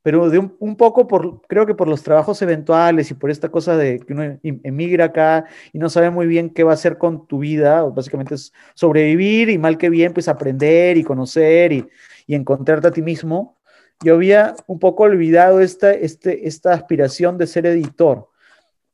pero 0.01 0.29
de 0.29 0.39
un, 0.39 0.75
poco 0.75 1.07
por, 1.07 1.41
creo 1.47 1.65
que 1.65 1.75
por 1.75 1.87
los 1.87 2.03
trabajos 2.03 2.41
eventuales 2.41 3.09
y 3.11 3.13
por 3.13 3.31
esta 3.31 3.49
cosa 3.49 3.77
de 3.77 3.99
que 3.99 4.13
uno 4.13 4.37
emigra 4.41 5.05
acá 5.05 5.45
y 5.71 5.79
no 5.79 5.89
sabe 5.89 6.09
muy 6.09 6.27
bien 6.27 6.49
qué 6.49 6.63
va 6.63 6.71
a 6.71 6.75
hacer 6.75 6.97
con 6.97 7.27
tu 7.27 7.39
vida, 7.39 7.83
básicamente 7.83 8.35
es 8.35 8.53
sobrevivir 8.73 9.49
y 9.49 9.57
mal 9.57 9.77
que 9.77 9.89
bien, 9.89 10.13
pues 10.13 10.27
aprender 10.27 10.97
y 10.97 11.03
conocer 11.03 11.71
y, 11.71 11.87
y 12.27 12.35
encontrarte 12.35 12.87
a 12.87 12.91
ti 12.91 13.01
mismo 13.01 13.54
yo 14.03 14.15
había 14.15 14.55
un 14.67 14.79
poco 14.79 15.03
olvidado 15.03 15.61
esta, 15.61 15.91
este, 15.91 16.47
esta 16.47 16.73
aspiración 16.73 17.37
de 17.37 17.47
ser 17.47 17.65
editor, 17.65 18.29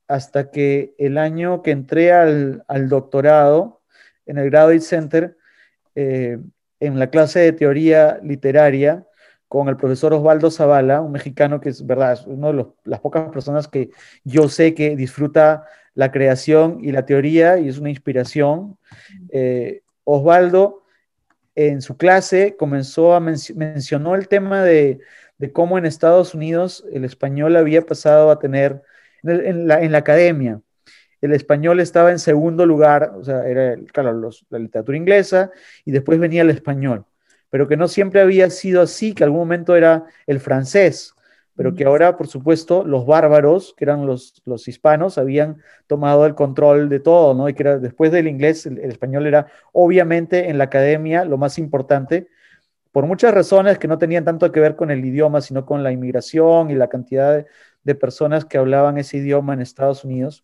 hasta 0.07 0.51
que 0.51 0.93
el 0.97 1.17
año 1.17 1.61
que 1.61 1.71
entré 1.71 2.11
al, 2.11 2.63
doctorado 2.89 3.81
en 4.25 4.37
el 4.37 4.49
Graduate 4.49 4.81
Center, 4.81 5.37
eh, 5.95 6.37
en 6.79 6.99
la 6.99 7.09
clase 7.09 7.39
de 7.39 7.53
teoría 7.53 8.19
literaria, 8.23 9.05
con 9.47 9.67
el 9.67 9.75
profesor 9.75 10.13
Osvaldo 10.13 10.49
Zavala, 10.49 11.01
un 11.01 11.11
mexicano 11.11 11.59
que 11.59 11.69
es 11.69 11.85
verdad, 11.85 12.13
es 12.13 12.25
una 12.25 12.53
de 12.53 12.65
las 12.85 13.01
pocas 13.01 13.29
personas 13.31 13.67
que 13.67 13.89
yo 14.23 14.47
sé 14.47 14.73
que 14.73 14.95
disfruta 14.95 15.65
la 15.93 16.09
creación 16.09 16.79
y 16.81 16.93
la 16.93 17.05
teoría 17.05 17.57
y 17.57 17.67
es 17.67 17.77
una 17.77 17.89
inspiración. 17.89 18.77
Eh, 19.29 19.81
Osvaldo 20.05 20.83
en 21.55 21.81
su 21.81 21.97
clase 21.97 22.55
comenzó 22.57 23.13
a 23.13 23.19
mencionó 23.19 24.15
el 24.15 24.27
tema 24.27 24.63
de, 24.63 24.99
cómo 25.53 25.77
en 25.77 25.85
Estados 25.85 26.33
Unidos 26.33 26.85
el 26.91 27.03
español 27.03 27.55
había 27.55 27.85
pasado 27.85 28.31
a 28.31 28.39
tener 28.39 28.81
en, 29.23 29.67
la, 29.67 29.97
academia. 29.97 30.61
El 31.19 31.33
español 31.33 31.79
estaba 31.79 32.11
en 32.11 32.19
segundo 32.19 32.65
lugar, 32.65 33.13
o 33.15 33.23
sea, 33.23 33.47
era 33.47 33.75
claro, 33.91 34.31
la 34.49 34.59
literatura 34.59 34.97
inglesa 34.97 35.51
y 35.85 35.91
después 35.91 36.19
venía 36.19 36.41
el 36.41 36.49
español, 36.49 37.05
pero 37.49 37.67
que 37.67 37.77
no 37.77 37.87
siempre 37.87 38.21
había 38.21 38.49
sido 38.49 38.81
así, 38.81 39.13
que 39.13 39.23
algún 39.23 39.39
momento 39.39 39.75
era 39.75 40.05
el 40.25 40.39
francés, 40.39 41.13
pero 41.61 41.75
que 41.75 41.85
ahora, 41.85 42.17
por 42.17 42.25
supuesto, 42.25 42.83
los 42.83 43.05
bárbaros, 43.05 43.75
que 43.77 43.83
eran 43.83 44.07
los, 44.07 44.41
los 44.45 44.67
hispanos, 44.67 45.19
habían 45.19 45.61
tomado 45.85 46.25
el 46.25 46.33
control 46.33 46.89
de 46.89 46.99
todo, 46.99 47.35
¿no? 47.35 47.47
Y 47.47 47.53
que 47.53 47.61
era, 47.61 47.77
después 47.77 48.11
del 48.11 48.27
inglés, 48.27 48.65
el, 48.65 48.79
español 48.79 49.27
era 49.27 49.45
obviamente 49.71 50.49
en 50.49 50.57
la 50.57 50.63
academia 50.63 51.23
lo 51.23 51.37
más 51.37 51.59
importante, 51.59 52.29
por 52.91 53.05
muchas 53.05 53.31
razones 53.31 53.77
que 53.77 53.87
no 53.87 53.99
tenían 53.99 54.25
tanto 54.25 54.51
que 54.51 54.59
ver 54.59 54.75
con 54.75 54.89
el 54.89 55.05
idioma, 55.05 55.39
sino 55.39 55.63
con 55.63 55.83
la 55.83 55.91
inmigración 55.91 56.71
y 56.71 56.73
la 56.73 56.87
cantidad 56.87 57.45
de 57.83 57.93
personas 57.95 58.43
que 58.43 58.57
hablaban 58.57 58.97
ese 58.97 59.17
idioma 59.17 59.53
en 59.53 59.61
Estados 59.61 60.03
Unidos 60.03 60.43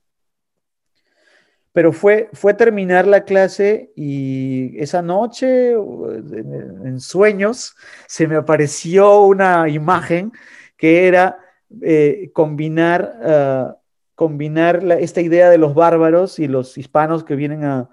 pero 1.77 1.93
fue, 1.93 2.27
fue 2.33 2.55
terminar 2.55 3.05
la 3.05 3.24
clase 3.24 3.91
y 3.95 4.75
esa 4.79 5.03
noche, 5.03 5.74
en, 5.74 7.00
sueños, 7.00 7.75
se 8.07 8.27
me 8.27 8.36
apareció 8.36 9.21
una 9.21 9.69
imagen 9.69 10.31
que 10.77 11.07
era 11.07 11.39
eh, 11.81 12.29
combinar, 12.34 13.19
ah, 13.24 13.77
combinar 14.15 14.84
esta 15.00 15.22
idea 15.22 15.50
de 15.50 15.57
los 15.57 15.74
bárbaros 15.74 16.39
y 16.39 16.48
los 16.48 16.77
hispanos 16.77 17.24
que 17.24 17.36
vienen 17.36 17.63
a, 17.63 17.89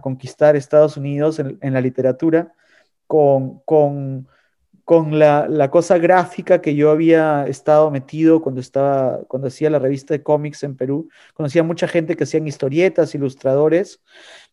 conquistar 0.00 0.56
Estados 0.56 0.96
Unidos 0.96 1.38
en, 1.38 1.72
la 1.74 1.80
literatura 1.82 2.54
con, 3.06 3.60
con 3.66 4.26
con 4.84 5.18
la, 5.18 5.70
cosa 5.70 5.98
gráfica 5.98 6.60
que 6.60 6.74
yo 6.74 6.90
había 6.90 7.46
estado 7.46 7.90
metido 7.90 8.42
cuando, 8.42 8.60
estaba, 8.60 9.20
cuando 9.28 9.48
hacía 9.48 9.70
la 9.70 9.78
revista 9.78 10.12
de 10.12 10.22
cómics 10.22 10.62
en 10.62 10.76
Perú. 10.76 11.08
Conocía 11.32 11.62
mucha 11.62 11.88
gente 11.88 12.16
que 12.16 12.24
hacían 12.24 12.46
historietas, 12.46 13.14
ilustradores, 13.14 14.02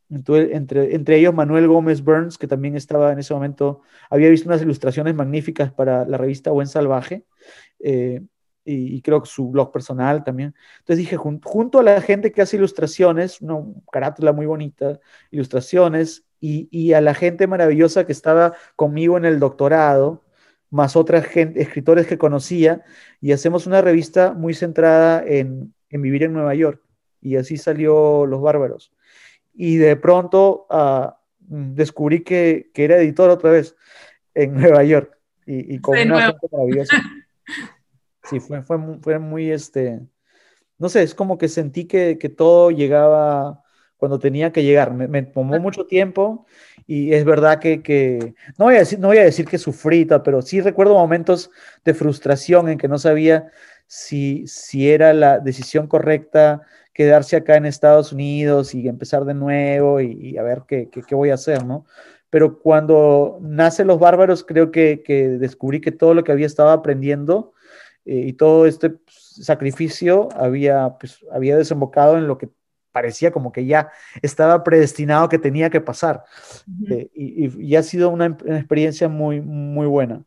entre, 0.09 0.95
entre 0.95 1.17
ellos 1.17 1.33
Manuel 1.33 1.67
Gómez 1.67 2.01
Burns, 2.03 2.37
que 2.37 2.47
también 2.47 2.75
estaba 2.75 3.11
en 3.11 3.19
ese 3.19 3.33
momento, 3.33 3.81
había 4.09 4.29
visto 4.29 4.47
unas 4.47 4.61
ilustraciones 4.61 5.15
magníficas 5.15 5.71
para 5.71 6.05
la 6.05 6.17
revista 6.17 6.51
Buen 6.51 6.67
Salvaje. 6.67 7.23
Eh, 7.79 8.21
y, 8.63 9.01
creo 9.01 9.21
que 9.21 9.29
su 9.29 9.49
blog 9.49 9.71
personal 9.71 10.23
también. 10.23 10.55
Entonces 10.79 10.97
dije, 10.97 11.17
junto 11.17 11.79
a 11.79 11.83
la 11.83 12.01
gente 12.01 12.31
que 12.31 12.41
hace 12.41 12.57
ilustraciones, 12.57 13.41
una 13.41 13.59
carátula 13.91 14.33
muy 14.33 14.45
bonita, 14.45 14.99
ilustraciones, 15.31 16.25
y, 16.39 16.93
a 16.93 17.01
la 17.01 17.13
gente 17.13 17.45
maravillosa 17.47 18.05
que 18.05 18.11
estaba 18.11 18.53
conmigo 18.75 19.17
en 19.17 19.25
el 19.25 19.39
doctorado, 19.39 20.23
más 20.71 20.95
otras 20.95 21.25
escritores 21.35 22.07
que 22.07 22.17
conocía, 22.17 22.83
y 23.19 23.31
hacemos 23.31 23.67
una 23.67 23.81
revista 23.81 24.33
muy 24.33 24.53
centrada 24.53 25.23
en, 25.25 25.73
vivir 25.89 26.23
en 26.23 26.33
Nueva 26.33 26.55
York. 26.55 26.81
Y 27.21 27.35
así 27.35 27.57
salió 27.57 28.25
Los 28.25 28.41
Bárbaros. 28.41 28.91
Y 29.53 29.77
de 29.77 29.95
pronto 29.97 30.65
ah, 30.69 31.19
descubrí 31.39 32.23
que, 32.23 32.71
era 32.73 32.97
editor 32.97 33.29
otra 33.29 33.51
vez 33.51 33.75
en 34.33 34.53
Nueva 34.59 34.83
York. 34.83 35.17
Y, 35.45 35.79
con 35.79 35.97
una 35.97 36.27
gente 36.27 36.47
maravillosa. 36.51 36.95
Sí, 38.23 38.39
fue, 38.39 38.61
fue, 38.61 38.77
fue, 39.01 39.19
muy, 39.19 39.51
este, 39.51 39.99
no 40.77 40.89
sé, 40.89 41.03
es 41.03 41.15
como 41.15 41.37
que 41.37 41.47
sentí 41.47 41.85
que, 41.85 42.17
que 42.17 42.29
todo 42.29 42.71
llegaba 42.71 43.63
cuando 44.01 44.17
tenía 44.17 44.51
que 44.51 44.63
llegar. 44.63 44.91
Me, 44.93 45.21
tomó 45.21 45.59
mucho 45.59 45.85
tiempo 45.85 46.47
y 46.87 47.13
es 47.13 47.23
verdad 47.23 47.59
que, 47.59 47.83
que, 47.83 48.33
no, 48.57 48.65
voy 48.65 48.75
a 48.75 48.79
decir, 48.79 48.99
no 48.99 49.09
voy 49.09 49.19
a 49.19 49.23
decir 49.23 49.45
que 49.45 49.59
sufrí, 49.59 50.07
pero 50.23 50.41
sí 50.41 50.59
recuerdo 50.59 50.95
momentos 50.95 51.51
de 51.85 51.93
frustración 51.93 52.67
en 52.69 52.79
que 52.79 52.87
no 52.87 52.97
sabía 52.97 53.51
si, 53.85 54.47
si 54.47 54.89
era 54.89 55.13
la 55.13 55.37
decisión 55.37 55.85
correcta 55.85 56.61
quedarse 56.93 57.35
acá 57.35 57.57
en 57.57 57.67
Estados 57.67 58.11
Unidos 58.11 58.73
y 58.73 58.87
empezar 58.87 59.23
de 59.25 59.35
nuevo 59.35 60.01
y, 60.01 60.35
a 60.37 60.43
ver 60.43 60.63
qué, 60.67 60.89
qué, 60.89 61.03
qué, 61.03 61.13
voy 61.13 61.29
a 61.29 61.35
hacer, 61.35 61.63
¿no? 61.63 61.85
Pero 62.31 62.59
cuando 62.59 63.37
nace 63.41 63.85
Los 63.85 63.99
Bárbaros, 63.99 64.43
creo 64.43 64.71
que, 64.71 65.03
que 65.03 65.27
descubrí 65.27 65.81
que 65.81 65.91
todo 65.91 66.15
lo 66.15 66.23
que 66.23 66.31
había 66.31 66.47
estado 66.47 66.69
aprendiendo 66.69 67.53
eh, 68.05 68.23
y 68.27 68.33
todo 68.33 68.65
este 68.65 68.95
sacrificio 69.07 70.29
había, 70.35 70.97
pues, 70.99 71.19
había 71.31 71.57
desembocado 71.57 72.17
en 72.17 72.27
lo 72.27 72.37
que 72.37 72.49
parecía 72.91 73.31
como 73.31 73.51
que 73.51 73.65
ya 73.65 73.91
estaba 74.21 74.63
predestinado 74.63 75.29
que 75.29 75.39
tenía 75.39 75.69
que 75.69 75.81
pasar. 75.81 76.23
Eh, 76.89 77.09
y, 77.13 77.75
ha 77.75 77.83
sido 77.83 78.09
una, 78.09 78.25
experiencia 78.25 79.07
muy, 79.07 79.41
muy 79.41 79.87
buena. 79.87 80.23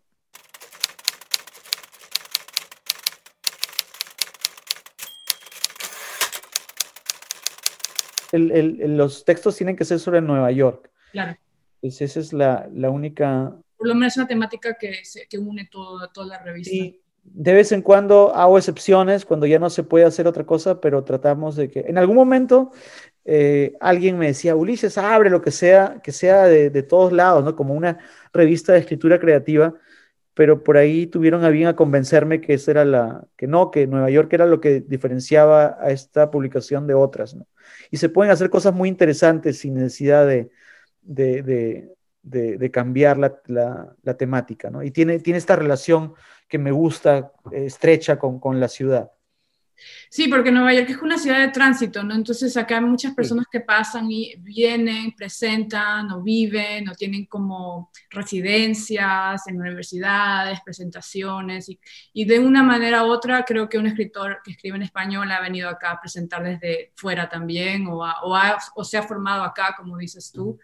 los 8.37 9.25
textos 9.25 9.57
tienen 9.57 9.77
que 9.77 9.85
ser 9.85 10.01
sobre 10.01 10.21
Nueva 10.21 10.51
York. 10.51 10.91
Claro. 11.13 11.37
Pues 11.85 12.01
esa 12.01 12.19
es 12.19 12.33
la, 12.33 12.67
única... 12.91 13.55
Por 13.77 13.89
lo 13.89 13.95
menos 13.95 14.15
es 14.15 14.17
una 14.17 14.27
temática 14.27 14.75
que, 14.81 15.03
que 15.29 15.37
une 15.37 15.69
todo, 15.71 16.09
toda 16.09 16.29
la 16.29 16.39
revista 16.43 16.97
de 17.25 17.53
vez 17.53 17.73
en 17.73 17.83
cuando 17.83 18.35
hago 18.35 18.57
excepciones 18.57 19.27
cuando 19.27 19.45
ya 19.45 19.59
no 19.59 19.69
se 19.69 19.83
puede 19.83 20.07
hacer 20.07 20.27
otra 20.27 20.45
cosa, 20.45 20.81
pero 20.81 21.05
tratamos 21.05 21.57
de 21.57 21.71
que 21.71 21.81
en 21.81 21.99
algún 21.99 22.17
momento 22.17 22.71
eh, 23.27 23.75
alguien 23.81 24.17
me 24.17 24.29
decía, 24.29 24.57
Ulises, 24.57 24.97
abre 24.97 25.29
lo 25.29 25.43
que 25.43 25.51
sea, 25.51 26.01
que 26.03 26.11
sea 26.11 26.45
de, 26.45 26.83
todos 26.83 27.13
lados, 27.13 27.45
¿no? 27.45 27.55
Como 27.55 27.75
una 27.75 27.99
revista 28.33 28.73
de 28.73 28.79
escritura 28.79 29.21
creativa, 29.21 29.75
pero 30.33 30.65
por 30.65 30.79
ahí 30.79 31.07
tuvieron 31.07 31.45
a 31.45 31.51
bien 31.51 31.69
a 31.69 31.77
convencerme 31.77 32.41
que 32.41 32.55
esa 32.55 32.71
era 32.71 32.85
la, 32.87 33.27
que 33.37 33.47
no, 33.47 33.71
que 33.71 33.87
Nueva 33.87 34.09
York 34.09 34.33
era 34.33 34.47
lo 34.47 34.59
que 34.61 34.81
diferenciaba 34.81 35.77
a 35.81 35.91
esta 35.91 36.31
publicación 36.31 36.87
de 36.87 36.95
otras, 36.95 37.35
¿no? 37.35 37.47
Y 37.91 37.99
se 37.99 38.09
pueden 38.09 38.33
hacer 38.33 38.49
cosas 38.49 38.75
muy 38.75 38.89
interesantes 38.89 39.59
sin 39.59 39.75
necesidad 39.75 40.27
de, 40.27 40.51
de, 41.05 42.71
cambiar 42.73 43.19
la, 43.19 43.35
la, 44.03 44.17
temática, 44.17 44.71
¿no? 44.71 44.83
Y 44.83 44.91
tiene, 44.91 45.19
tiene 45.21 45.39
esta 45.39 45.57
relación 45.57 46.15
que 46.49 46.59
me 46.59 46.73
gusta, 46.73 47.33
eh, 47.53 47.67
estrecha 47.67 48.19
con, 48.19 48.41
con, 48.41 48.61
la 48.61 48.69
ciudad. 48.69 49.11
Sí, 50.09 50.29
porque 50.29 50.53
Nueva 50.53 50.73
York 50.73 50.91
es 50.91 51.03
una 51.03 51.19
ciudad 51.19 51.41
de 51.41 51.49
tránsito, 51.49 52.03
¿no? 52.03 52.15
Entonces 52.15 52.57
acá 52.57 52.79
hay 52.79 52.85
muchas 52.85 53.15
personas 53.15 53.47
que 53.51 53.61
pasan 53.61 54.11
y 54.11 54.35
vienen, 54.39 55.13
presentan 55.17 56.11
o 56.13 56.23
viven 56.23 56.89
o 56.89 56.95
tienen 56.95 57.27
como 57.27 57.91
residencias 58.11 59.47
en 59.49 59.61
universidades, 59.61 60.61
presentaciones 60.65 61.69
y, 61.69 61.81
y, 62.13 62.25
de 62.25 62.39
una 62.39 62.63
manera 62.63 63.05
u 63.05 63.09
otra 63.09 63.45
creo 63.45 63.69
que 63.69 63.79
un 63.79 63.87
escritor 63.87 64.41
que 64.45 64.53
escribe 64.53 64.77
en 64.77 64.83
español 64.83 65.31
ha 65.33 65.41
venido 65.41 65.69
acá 65.69 65.93
a 65.93 66.01
presentar 66.01 66.45
desde 66.45 66.93
fuera 66.95 67.29
también 67.29 67.87
o, 67.89 67.99
o, 67.99 68.39
o 68.77 68.85
se 68.85 68.97
ha 68.97 69.03
formado 69.03 69.43
acá, 69.43 69.75
como 69.77 69.99
dices 69.99 70.31
tú. 70.33 70.59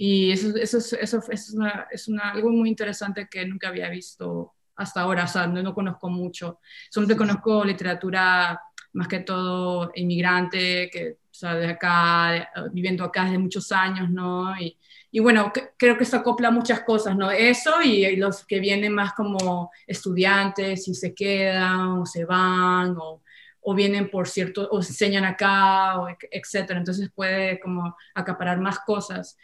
Y 0.00 0.30
eso, 0.30 0.54
eso, 0.56 0.78
eso, 0.78 1.20
es, 1.28 1.50
una, 1.54 1.88
es 1.90 2.06
una, 2.06 2.30
algo 2.30 2.50
muy 2.50 2.68
interesante 2.68 3.26
que 3.28 3.44
nunca 3.44 3.66
había 3.66 3.90
visto 3.90 4.54
hasta 4.76 5.00
ahora, 5.00 5.24
o 5.24 5.26
sea, 5.26 5.48
no, 5.48 5.74
conozco 5.74 6.08
mucho. 6.08 6.60
Solo 6.88 7.16
conozco 7.16 7.64
literatura 7.64 8.60
más 8.92 9.08
que 9.08 9.18
todo 9.18 9.90
inmigrante, 9.96 10.88
que, 10.88 11.18
o 11.22 11.34
sea, 11.34 11.56
de 11.56 11.66
acá, 11.66 12.48
viviendo 12.70 13.02
acá 13.02 13.24
desde 13.24 13.38
muchos 13.38 13.72
años, 13.72 14.08
¿no? 14.08 14.56
Y, 14.60 14.78
y 15.10 15.18
bueno, 15.18 15.52
creo 15.76 15.98
que 15.98 16.04
se 16.04 16.14
acopla 16.16 16.52
muchas 16.52 16.82
cosas, 16.82 17.16
¿no? 17.16 17.32
Eso 17.32 17.82
y, 17.82 18.14
los 18.14 18.46
que 18.46 18.60
vienen 18.60 18.92
más 18.94 19.14
como 19.14 19.72
estudiantes 19.84 20.86
y 20.86 20.94
se 20.94 21.12
quedan 21.12 21.80
o 21.98 22.06
se 22.06 22.24
van 22.24 22.96
o, 22.96 23.22
o 23.62 23.74
vienen 23.74 24.10
por 24.10 24.28
cierto, 24.28 24.68
o 24.70 24.80
se 24.80 24.92
enseñan 24.92 25.24
acá, 25.24 25.98
o 26.00 26.08
etcétera. 26.30 26.78
Entonces 26.78 27.10
puede 27.12 27.58
como 27.58 27.96
acaparar 28.14 28.60
más 28.60 28.78
cosas. 28.78 29.36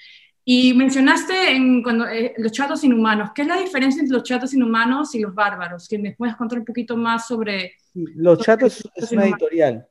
Y 0.44 0.74
mencionaste 0.74 1.52
en 1.52 1.82
cuando, 1.82 2.06
eh, 2.06 2.34
los 2.36 2.52
chatos 2.52 2.84
inhumanos. 2.84 3.30
¿Qué 3.34 3.42
es 3.42 3.48
la 3.48 3.56
diferencia 3.56 4.00
entre 4.00 4.14
los 4.14 4.24
chatos 4.24 4.52
inhumanos 4.52 5.14
y 5.14 5.20
los 5.20 5.34
bárbaros? 5.34 5.88
¿Que 5.88 5.98
me 5.98 6.12
puedes 6.12 6.36
contar 6.36 6.58
un 6.58 6.64
poquito 6.64 6.96
más 6.96 7.26
sobre... 7.26 7.72
los 7.94 8.38
chatos 8.40 8.82
es 8.94 9.12
una 9.12 9.24
editorial. 9.24 9.88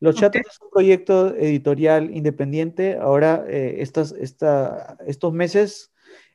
Los 0.00 0.16
chatos 0.16 0.42
es 0.50 0.60
un 0.60 0.70
proyecto 0.70 1.34
editorial 1.36 2.10
independiente. 2.14 2.98
Ahora, 3.00 3.44
eh, 3.48 3.76
estas, 3.78 4.12
esta, 4.12 4.96
estos 5.06 5.32
meses, 5.32 5.92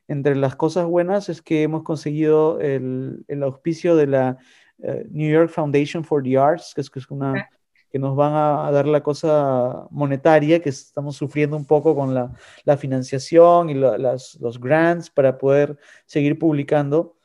entre 0.08 0.34
las 0.34 0.56
cosas 0.56 0.86
buenas 0.86 1.28
es 1.28 1.42
que 1.42 1.62
hemos 1.62 1.82
conseguido 1.84 2.60
el, 2.60 3.24
el 3.28 3.42
auspicio 3.42 3.94
de 3.94 4.06
la 4.06 4.38
eh, 4.82 5.06
New 5.10 5.30
York 5.30 5.50
Foundation 5.50 6.02
for 6.02 6.22
the 6.22 6.36
Arts, 6.36 6.72
que 6.74 6.80
es, 6.80 6.90
que 6.90 6.98
es 6.98 7.10
una 7.10 7.48
que 7.90 7.98
nos 7.98 8.16
van 8.16 8.32
a, 8.34 8.70
dar 8.70 8.86
la 8.86 9.02
cosa 9.02 9.86
monetaria, 9.90 10.60
que 10.60 10.68
estamos 10.68 11.16
sufriendo 11.16 11.56
un 11.56 11.64
poco 11.64 11.94
con 11.94 12.14
la, 12.14 12.76
financiación 12.76 13.70
y 13.70 13.74
los 13.74 14.60
grants 14.60 15.10
para 15.10 15.38
poder 15.38 15.76
seguir 16.06 16.38
publicando. 16.38 17.16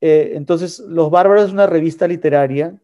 Eh, 0.00 0.32
entonces, 0.34 0.80
Los 0.80 1.10
Bárbaros 1.10 1.46
es 1.46 1.52
una 1.52 1.66
revista 1.66 2.06
literaria, 2.08 2.78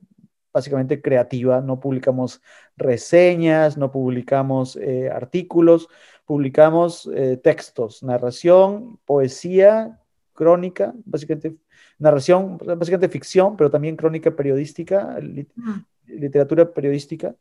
básicamente 0.53 1.03
creativa, 1.03 1.61
no 1.61 1.81
publicamos 1.81 2.41
reseñas, 2.77 3.77
no 3.77 3.91
publicamos 3.91 4.77
eh, 4.77 5.11
artículos, 5.11 5.89
publicamos 6.25 7.11
eh, 7.13 7.37
textos, 7.37 8.03
narración, 8.05 8.99
poesía, 9.05 10.01
crónica, 10.33 10.95
básicamente 11.05 11.57
narración, 11.99 12.59
básicamente 12.59 13.09
ficción, 13.09 13.57
pero 13.57 13.71
también 13.71 13.97
crónica 13.97 14.31
periodística, 14.31 15.19
literatura 16.07 16.73
periodística. 16.73 17.35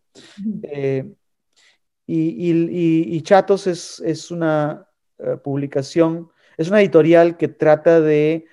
Eh, 0.64 1.14
y, 2.06 3.22
Chatos 3.22 3.68
es, 3.68 4.32
una 4.32 4.88
eh, 5.18 5.38
publicación, 5.44 6.30
es 6.58 6.70
una 6.70 6.82
editorial 6.82 7.38
que 7.38 7.48
trata 7.48 8.02
de 8.02 8.46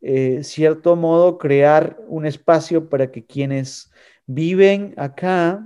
eh, 0.00 0.42
cierto 0.42 0.96
modo, 0.96 1.38
crear 1.38 1.98
un 2.08 2.26
espacio 2.26 2.88
para 2.88 3.10
que 3.10 3.24
quienes 3.24 3.90
viven 4.26 4.94
acá, 4.96 5.64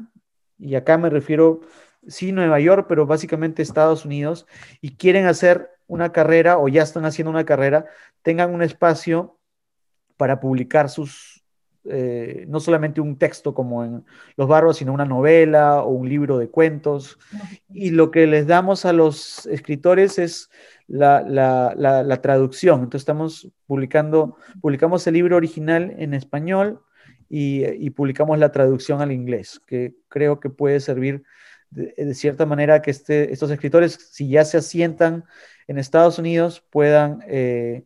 y 0.58 0.74
acá 0.74 0.98
me 0.98 1.10
refiero, 1.10 1.60
sí, 2.06 2.32
Nueva 2.32 2.60
York, 2.60 2.86
pero 2.88 3.06
básicamente 3.06 3.62
Estados 3.62 4.04
Unidos, 4.04 4.46
y 4.80 4.96
quieren 4.96 5.26
hacer 5.26 5.70
una 5.86 6.12
carrera 6.12 6.58
o 6.58 6.68
ya 6.68 6.82
están 6.82 7.04
haciendo 7.04 7.30
una 7.30 7.44
carrera, 7.44 7.86
tengan 8.22 8.54
un 8.54 8.62
espacio 8.62 9.38
para 10.16 10.40
publicar 10.40 10.88
sus, 10.88 11.37
eh, 11.84 12.44
no 12.48 12.60
solamente 12.60 13.00
un 13.00 13.16
texto 13.16 13.54
como 13.54 13.84
en 13.84 14.04
Los 14.36 14.48
Barros, 14.48 14.78
sino 14.78 14.92
una 14.92 15.04
novela 15.04 15.82
o 15.82 15.90
un 15.90 16.08
libro 16.08 16.38
de 16.38 16.48
cuentos. 16.48 17.18
Y 17.72 17.90
lo 17.90 18.10
que 18.10 18.26
les 18.26 18.46
damos 18.46 18.84
a 18.84 18.92
los 18.92 19.46
escritores 19.46 20.18
es 20.18 20.50
la, 20.86 21.22
la 21.22 22.22
traducción. 22.22 22.80
Entonces 22.80 23.02
estamos 23.02 23.48
publicando, 23.66 24.36
publicamos 24.60 25.06
el 25.06 25.14
libro 25.14 25.36
original 25.36 25.94
en 25.98 26.14
español 26.14 26.80
y, 27.28 27.90
publicamos 27.90 28.38
la 28.38 28.52
traducción 28.52 29.00
al 29.00 29.12
inglés, 29.12 29.60
que 29.66 29.94
creo 30.08 30.40
que 30.40 30.50
puede 30.50 30.80
servir 30.80 31.24
de, 31.70 32.14
cierta 32.14 32.46
manera 32.46 32.80
que 32.80 32.90
este, 32.90 33.32
estos 33.32 33.50
escritores, 33.50 33.98
si 34.12 34.28
ya 34.28 34.44
se 34.44 34.58
asientan 34.58 35.24
en 35.66 35.78
Estados 35.78 36.18
Unidos, 36.18 36.64
puedan, 36.70 37.22
eh, 37.26 37.84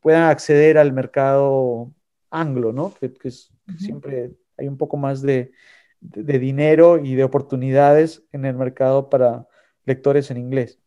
puedan 0.00 0.24
acceder 0.24 0.78
al 0.78 0.92
mercado 0.92 1.92
anglo, 2.34 2.72
¿no? 2.72 2.92
Que, 3.00 3.12
siempre 3.78 4.32
hay 4.58 4.68
un 4.68 4.76
poco 4.76 4.96
más 4.96 5.22
de, 5.22 5.52
de, 6.00 6.38
dinero 6.38 6.98
y 6.98 7.14
de 7.14 7.24
oportunidades 7.24 8.24
en 8.32 8.44
el 8.44 8.54
mercado 8.54 9.08
para 9.08 9.46
lectores 9.84 10.30
en 10.30 10.36
inglés. 10.36 10.78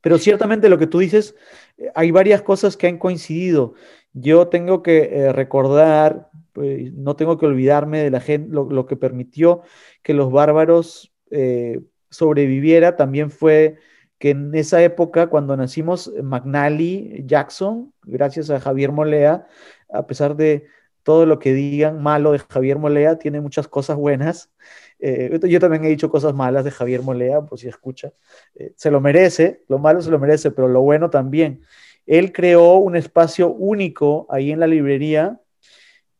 Pero 0.00 0.18
ciertamente 0.18 0.68
lo 0.68 0.76
que 0.78 0.86
tú 0.86 0.98
dices, 0.98 1.34
eh, 1.78 1.90
hay 1.94 2.10
varias 2.10 2.42
cosas 2.42 2.76
que 2.76 2.86
han 2.86 2.98
coincidido. 2.98 3.74
Yo 4.12 4.48
tengo 4.48 4.82
que 4.82 5.04
eh, 5.04 5.32
recordar, 5.32 6.28
pues, 6.52 6.92
no 6.92 7.16
tengo 7.16 7.38
que 7.38 7.46
olvidarme 7.46 8.00
de 8.00 8.10
la 8.10 8.20
gente, 8.20 8.52
lo, 8.52 8.86
que 8.86 8.96
permitió 8.96 9.62
que 10.02 10.12
los 10.12 10.30
bárbaros 10.30 11.12
eh, 11.30 11.80
sobreviviera 12.10 12.96
también 12.96 13.30
fue 13.30 13.78
que 14.24 14.30
en 14.30 14.54
esa 14.54 14.82
época, 14.82 15.26
cuando 15.26 15.54
nacimos, 15.54 16.10
McNally 16.22 17.24
Jackson, 17.26 17.92
gracias 18.04 18.48
a 18.48 18.58
Javier 18.58 18.90
Molea, 18.90 19.46
a 19.92 20.06
pesar 20.06 20.34
de 20.34 20.64
todo 21.02 21.26
lo 21.26 21.38
que 21.38 21.52
digan 21.52 22.02
malo 22.02 22.32
de 22.32 22.38
Javier 22.38 22.78
Molea, 22.78 23.18
tiene 23.18 23.42
muchas 23.42 23.68
cosas 23.68 23.98
buenas. 23.98 24.50
Eh, 24.98 25.38
yo 25.46 25.60
también 25.60 25.84
he 25.84 25.90
dicho 25.90 26.08
cosas 26.08 26.32
malas 26.32 26.64
de 26.64 26.70
Javier 26.70 27.02
Molea, 27.02 27.42
por 27.42 27.58
si 27.58 27.68
escucha. 27.68 28.14
se 28.76 28.90
lo 28.90 28.98
merece, 29.02 29.62
lo 29.68 29.78
malo 29.78 30.00
se 30.00 30.10
lo 30.10 30.18
merece, 30.18 30.50
pero 30.50 30.68
lo 30.68 30.80
bueno 30.80 31.10
también. 31.10 31.60
Él 32.06 32.32
creó 32.32 32.76
un 32.76 32.96
espacio 32.96 33.50
único 33.52 34.26
ahí 34.30 34.52
en 34.52 34.60
la 34.60 34.66
librería 34.66 35.38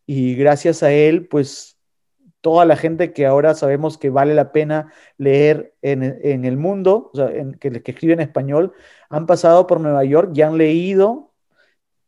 y 0.05 0.35
gracias 0.35 0.83
a 0.83 0.93
él, 0.93 1.27
pues 1.27 1.74
toda 2.45 2.67
la 2.67 2.77
gente 2.77 3.15
que 3.15 3.25
ahora 3.25 3.55
sabemos 3.55 3.97
que 3.97 4.11
vale 4.11 4.35
la 4.35 4.53
pena 4.53 4.93
leer 5.17 5.75
en, 5.81 6.45
el 6.45 6.57
mundo, 6.59 7.11
o 7.13 7.17
sea, 7.17 7.31
que, 7.59 7.83
que 7.83 7.91
escribe 7.91 8.13
en 8.13 8.21
español, 8.21 8.75
han 9.09 9.25
pasado 9.25 9.67
por 9.67 9.81
Nueva 9.81 10.05
York 10.05 10.33
y 10.35 10.43
han 10.43 10.59
leído 10.59 11.33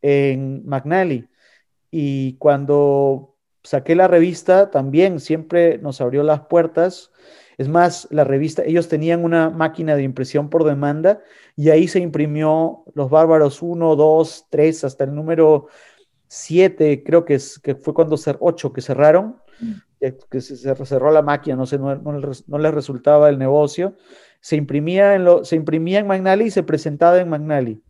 en 0.03 0.63
McNally. 0.67 1.29
Y 1.91 2.35
cuando 2.35 3.35
saqué 3.65 3.95
la 3.95 4.09
revista, 4.09 4.71
también 4.71 5.21
siempre 5.21 5.79
nos 5.79 6.03
abrió 6.03 6.23
las 6.23 6.43
puertas 6.43 7.11
es 7.59 7.69
más, 7.69 8.07
la 8.11 8.25
revista, 8.25 8.63
ellos 8.65 8.89
tenían 8.89 9.25
una 9.25 9.49
máquina 9.49 9.97
de 9.97 10.03
impresión 10.03 10.51
por 10.51 10.65
demanda 10.65 11.23
y 11.57 11.71
ahí 11.71 11.89
se 11.89 12.01
imprimió 12.01 12.85
Los 12.95 13.09
Bárbaros 13.09 13.63
1, 13.63 13.97
2, 13.97 14.47
3, 14.51 14.85
hasta 14.85 15.05
el 15.05 15.15
número 15.15 15.69
7, 16.29 17.03
creo 17.03 17.25
que, 17.25 17.35
es, 17.35 17.59
que 17.59 17.75
fue 17.75 17.95
cuando, 17.95 18.17
8 18.41 18.73
que 18.73 18.83
cerraron, 18.83 19.37
mm. 19.59 19.73
Que 20.31 20.41
se 20.41 20.57
cerró 20.57 21.11
la 21.11 21.23
máquina, 21.23 21.57
no 21.57 21.67
sé, 21.67 21.79
no, 21.79 21.97
no, 21.97 22.59
les 22.59 22.75
resultaba 22.75 23.29
el 23.29 23.39
negocio. 23.39 23.95
Se 24.41 24.57
imprimía, 24.57 25.15
en 25.15 25.25
lo, 25.25 25.45
se 25.45 25.57
imprimía 25.57 25.99
en 25.99 26.07
Magnali 26.07 26.47
y 26.47 26.51
se 26.51 26.63
presentaba 26.63 27.19
en 27.21 27.29
Magnali 27.29 27.83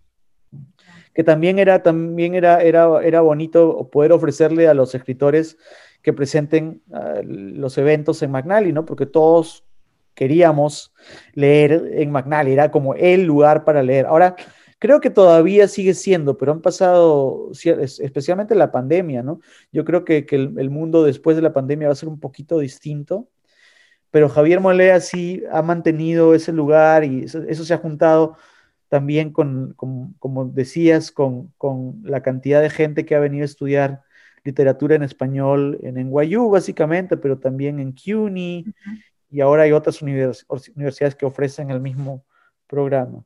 que 1.16 1.24
también 1.24 1.58
era, 1.58 1.82
también 1.82 2.34
era, 2.34 2.62
era, 2.62 3.02
era 3.02 3.22
bonito 3.22 3.88
poder 3.90 4.12
ofrecerle 4.12 4.68
a 4.68 4.74
los 4.74 4.94
escritores 4.94 5.56
que 6.02 6.12
presenten 6.12 6.82
ah, 6.92 7.22
los 7.24 7.78
eventos 7.78 8.22
en 8.22 8.32
McNally, 8.32 8.70
¿no? 8.70 8.84
Porque 8.84 9.06
todos 9.06 9.64
queríamos 10.14 10.92
leer 11.32 11.90
en 11.94 12.10
McNally, 12.12 12.52
era 12.52 12.70
como 12.70 12.94
el 12.94 13.24
lugar 13.24 13.64
para 13.64 13.82
leer. 13.82 14.04
Ahora, 14.04 14.36
creo 14.78 15.00
que 15.00 15.10
todavía 15.10 15.68
sigue 15.68 15.94
siendo, 15.94 16.36
pero 16.36 16.52
han 16.52 16.62
pasado, 16.62 17.50
especialmente 17.52 18.54
la 18.54 18.72
pandemia, 18.72 19.22
¿no? 19.22 19.40
Yo 19.72 19.84
creo 19.84 20.04
que, 20.04 20.26
el, 20.30 20.70
mundo 20.70 21.04
después 21.04 21.36
de 21.36 21.42
la 21.42 21.52
pandemia 21.52 21.88
va 21.88 21.92
a 21.92 21.96
ser 21.96 22.08
un 22.08 22.20
poquito 22.20 22.58
distinto, 22.58 23.28
pero 24.10 24.28
Javier 24.28 24.60
Molea 24.60 25.00
sí 25.00 25.42
ha 25.50 25.62
mantenido 25.62 26.34
ese 26.34 26.52
lugar 26.52 27.04
y 27.04 27.24
eso, 27.24 27.64
se 27.64 27.74
ha 27.74 27.78
juntado 27.78 28.36
también 28.88 29.32
con, 29.32 29.74
como 29.74 30.44
decías, 30.46 31.10
con, 31.12 31.52
con, 31.58 32.00
la 32.04 32.22
cantidad 32.22 32.62
de 32.62 32.70
gente 32.70 33.04
que 33.04 33.14
ha 33.16 33.20
venido 33.20 33.42
a 33.42 33.46
estudiar 33.46 34.02
literatura 34.44 34.94
en 34.94 35.02
español 35.02 35.78
en 35.82 35.96
NYU 35.96 36.50
básicamente, 36.50 37.16
pero 37.16 37.38
también 37.38 37.80
en 37.80 37.92
CUNY 37.92 38.64
y 39.30 39.40
ahora 39.40 39.64
hay 39.64 39.72
otras 39.72 40.02
universidades 40.02 41.16
que 41.16 41.26
ofrecen 41.26 41.70
el 41.70 41.80
mismo 41.80 42.24
programa. 42.66 43.24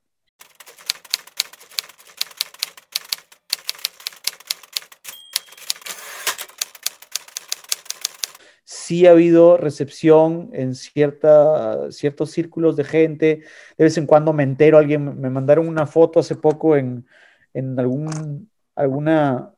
Sí 8.91 9.07
ha 9.07 9.13
habido 9.13 9.57
recepción 9.57 10.51
en 10.53 10.75
cierta, 10.75 11.93
ciertos 11.93 12.33
círculos 12.33 12.75
de 12.75 12.83
gente. 12.83 13.43
De 13.79 13.85
vez 13.85 13.97
en 13.99 14.05
cuando 14.05 14.33
me 14.33 14.43
entero, 14.43 14.79
alguien 14.79 15.21
me 15.21 15.31
mandaron 15.31 15.69
una 15.69 15.87
foto 15.87 16.19
hace 16.19 16.35
poco 16.35 16.77
en, 16.77 17.07
en 17.55 17.79
algún, 17.79 18.51
alguna 18.75 19.55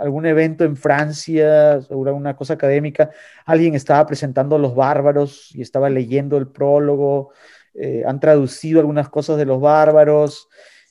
algún 0.00 0.26
evento 0.26 0.64
en 0.64 0.76
Francia, 0.76 1.80
sobre 1.82 2.10
una 2.10 2.34
cosa 2.34 2.54
académica, 2.54 3.10
alguien 3.46 3.76
estaba 3.76 4.04
presentando 4.04 4.58
Los 4.58 4.74
Bárbaros 4.74 5.54
y 5.54 5.62
estaba 5.62 5.88
leyendo 5.88 6.36
el 6.36 6.48
prólogo, 6.48 7.30
eh, 7.74 8.02
han 8.04 8.18
traducido 8.18 8.80
algunas 8.80 9.08
cosas 9.10 9.38
de 9.38 9.44
Los 9.44 9.60
Bárbaros, 9.60 10.48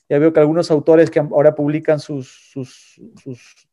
ya 0.08 0.18
veo 0.18 0.32
que 0.32 0.40
algunos 0.40 0.70
autores 0.70 1.10
que 1.10 1.18
ahora 1.18 1.54
publican 1.54 2.00
sus, 2.00 2.52
sus, 2.52 2.96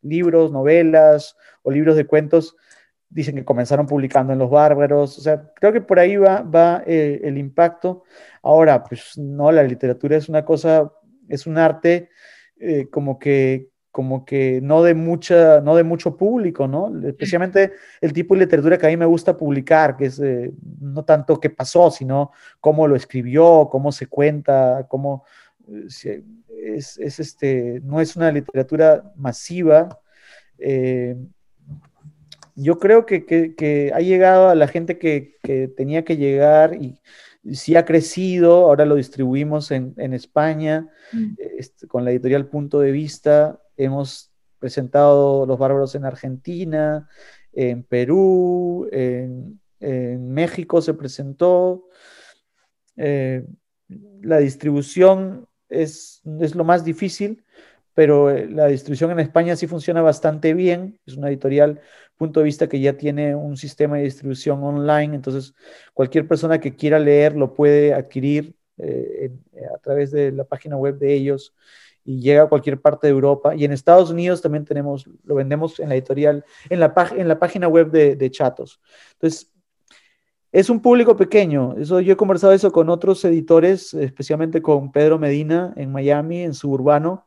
libros, 0.01 0.51
novelas 0.51 1.37
o 1.63 1.71
libros 1.71 1.95
de 1.95 2.05
cuentos, 2.05 2.57
dicen 3.09 3.35
que 3.35 3.45
comenzaron 3.45 3.85
publicando 3.87 4.33
en 4.33 4.39
Los 4.39 4.49
Bárbaros, 4.49 5.17
o 5.17 5.21
sea, 5.21 5.51
creo 5.55 5.73
que 5.73 5.81
por 5.81 5.99
ahí 5.99 6.15
va, 6.15 6.41
va 6.41 6.83
eh, 6.85 7.21
el 7.23 7.37
impacto. 7.37 8.03
Ahora, 8.43 8.83
pues 8.83 9.17
no, 9.17 9.51
la 9.51 9.63
literatura 9.63 10.17
es 10.17 10.29
una 10.29 10.45
cosa, 10.45 10.91
es 11.27 11.47
un 11.47 11.57
arte 11.57 12.09
eh, 12.59 12.87
como 12.89 13.17
que 13.19 13.69
como 13.91 14.23
que 14.23 14.61
no 14.61 14.83
de, 14.83 14.93
mucha, 14.93 15.61
no 15.61 15.75
de 15.75 15.83
mucho 15.83 16.15
público, 16.15 16.67
¿no? 16.67 16.91
Especialmente 17.07 17.73
el 17.99 18.13
tipo 18.13 18.35
de 18.35 18.41
literatura 18.41 18.77
que 18.77 18.85
a 18.85 18.89
mí 18.89 18.97
me 18.97 19.05
gusta 19.05 19.35
publicar, 19.35 19.97
que 19.97 20.05
es 20.05 20.19
eh, 20.19 20.53
no 20.79 21.03
tanto 21.03 21.39
qué 21.39 21.49
pasó, 21.49 21.89
sino 21.89 22.31
cómo 22.61 22.87
lo 22.87 22.95
escribió, 22.95 23.67
cómo 23.69 23.91
se 23.91 24.07
cuenta, 24.07 24.85
cómo 24.87 25.25
eh, 26.03 26.23
es, 26.47 26.97
este, 26.97 27.81
no 27.83 27.99
es 27.99 28.15
una 28.15 28.31
literatura 28.31 29.11
masiva. 29.15 29.99
Eh, 30.59 31.17
yo 32.61 32.77
creo 32.77 33.05
que, 33.05 33.91
ha 33.93 33.99
llegado 33.99 34.49
a 34.49 34.55
la 34.55 34.67
gente 34.67 34.97
que, 34.97 35.37
tenía 35.75 36.03
que 36.03 36.17
llegar 36.17 36.75
y, 36.75 36.99
sí 37.53 37.75
ha 37.75 37.85
crecido, 37.85 38.65
ahora 38.65 38.85
lo 38.85 38.95
distribuimos 38.95 39.71
en, 39.71 40.13
España 40.13 40.89
mm. 41.13 41.35
este, 41.57 41.87
con 41.87 42.03
la 42.03 42.11
editorial 42.11 42.47
Punto 42.47 42.79
de 42.79 42.91
Vista, 42.91 43.59
Hemos 43.77 44.29
presentado 44.59 45.45
Los 45.45 45.57
Bárbaros 45.57 45.95
en 45.95 46.03
Argentina, 46.03 47.07
en 47.53 47.83
Perú, 47.83 48.87
en, 48.91 49.59
México 49.81 50.81
se 50.81 50.93
presentó. 50.93 51.87
Eh, 52.97 53.45
la 54.21 54.39
distribución 54.39 55.47
es, 55.69 56.21
es, 56.41 56.53
lo 56.53 56.65
más 56.65 56.83
difícil, 56.83 57.45
pero 57.99 58.29
eh, 58.29 58.47
la 58.49 58.67
distribución 58.67 59.11
en 59.11 59.19
España 59.19 59.57
sí 59.57 59.67
funciona 59.67 60.01
bastante 60.01 60.53
bien. 60.53 60.97
Es 61.05 61.17
una 61.17 61.27
editorial, 61.27 61.81
punto 62.15 62.39
de 62.39 62.45
vista 62.45 62.69
que 62.69 62.79
ya 62.79 62.93
tiene 62.93 63.35
un 63.35 63.57
sistema 63.57 63.97
de 63.97 64.03
distribución 64.03 64.63
online, 64.63 65.17
entonces 65.17 65.53
cualquier 65.93 66.25
persona 66.25 66.61
que 66.61 66.77
quiera 66.77 66.97
leer 66.97 67.35
lo 67.35 67.53
puede 67.53 67.93
adquirir 67.93 68.55
eh, 68.77 69.33
a 69.75 69.79
través 69.79 70.11
de 70.11 70.31
la 70.31 70.45
página 70.45 70.77
web 70.77 70.97
de 70.97 71.13
ellos 71.13 71.53
y 72.05 72.21
llega 72.21 72.43
a 72.43 72.47
cualquier 72.47 72.79
parte 72.79 73.07
de 73.07 73.11
Europa. 73.11 73.53
Y 73.53 73.65
en 73.65 73.73
Estados 73.73 74.11
Unidos 74.11 74.41
también 74.41 74.63
tenemos, 74.63 75.05
lo 75.25 75.35
vendemos 75.35 75.77
en 75.81 75.89
la 75.89 75.95
editorial, 75.95 76.45
en 76.69 76.79
la, 76.79 76.93
página 76.93 77.67
web 77.67 77.91
de, 77.91 78.31
Chatos. 78.31 78.79
Entonces, 79.15 79.51
es 80.53 80.69
un 80.69 80.81
público 80.81 81.17
pequeño. 81.17 81.75
Eso, 81.77 81.99
yo 81.99 82.13
he 82.13 82.15
conversado 82.15 82.53
eso 82.53 82.71
con 82.71 82.89
otros 82.89 83.25
editores, 83.25 83.93
especialmente 83.93 84.61
con 84.61 84.89
Pedro 84.93 85.19
Medina 85.19 85.73
en 85.75 85.91
Miami, 85.91 86.43
en 86.43 86.53
Suburbano, 86.53 87.25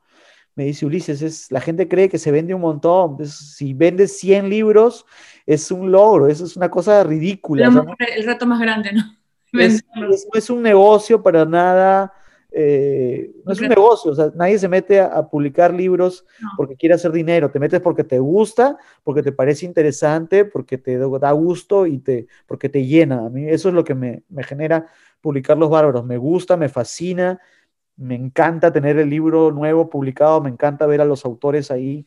me 0.54 0.64
dice 0.64 0.84
Ulises, 0.84 1.22
es, 1.22 1.50
la 1.50 1.60
gente 1.60 1.88
cree 1.88 2.08
que 2.08 2.18
se 2.18 2.30
vende 2.30 2.54
un 2.54 2.60
montón. 2.60 3.24
si 3.26 3.72
vendes 3.74 4.18
100 4.18 4.48
libros, 4.48 5.06
es 5.46 5.70
un 5.70 5.90
logro, 5.90 6.28
eso 6.28 6.44
es 6.44 6.56
una 6.56 6.70
cosa 6.70 7.02
ridícula. 7.04 7.66
El 8.14 8.24
reto 8.24 8.46
más 8.46 8.60
grande, 8.60 8.92
¿no? 8.92 9.02
Es, 9.52 9.84
es, 10.32 10.48
un 10.48 10.62
negocio 10.62 11.22
para 11.22 11.44
nada. 11.44 12.10
Eh, 12.50 13.32
no 13.44 13.52
es 13.52 13.60
un 13.60 13.68
negocio, 13.68 14.12
o 14.12 14.14
sea, 14.14 14.32
nadie 14.34 14.58
se 14.58 14.66
mete 14.66 14.98
a, 14.98 15.28
publicar 15.28 15.74
libros 15.74 16.24
porque 16.56 16.74
quiere 16.74 16.94
hacer 16.94 17.12
dinero, 17.12 17.50
te 17.50 17.58
metes 17.58 17.80
porque 17.80 18.02
te 18.02 18.18
gusta, 18.18 18.78
porque 19.02 19.22
te 19.22 19.32
parece 19.32 19.66
interesante, 19.66 20.46
porque 20.46 20.78
te 20.78 20.96
da 20.96 21.32
gusto 21.32 21.86
y 21.86 21.98
te, 21.98 22.28
porque 22.46 22.70
te 22.70 22.86
llena. 22.86 23.26
A 23.26 23.28
mí 23.28 23.46
eso 23.46 23.68
es 23.68 23.74
lo 23.74 23.84
que 23.84 23.94
me, 23.94 24.22
me 24.30 24.42
genera 24.42 24.86
publicar 25.20 25.56
Los 25.56 25.68
Bárbaros, 25.68 26.04
me 26.04 26.16
gusta, 26.16 26.56
me 26.56 26.70
fascina, 26.70 27.38
me 28.02 28.14
encanta 28.16 28.72
tener 28.72 28.98
el 28.98 29.08
libro 29.08 29.52
nuevo 29.52 29.88
publicado, 29.88 30.40
me 30.42 30.50
encanta 30.50 30.86
ver 30.86 31.00
a 31.00 31.04
los 31.04 31.24
autores 31.24 31.70
ahí. 31.70 32.06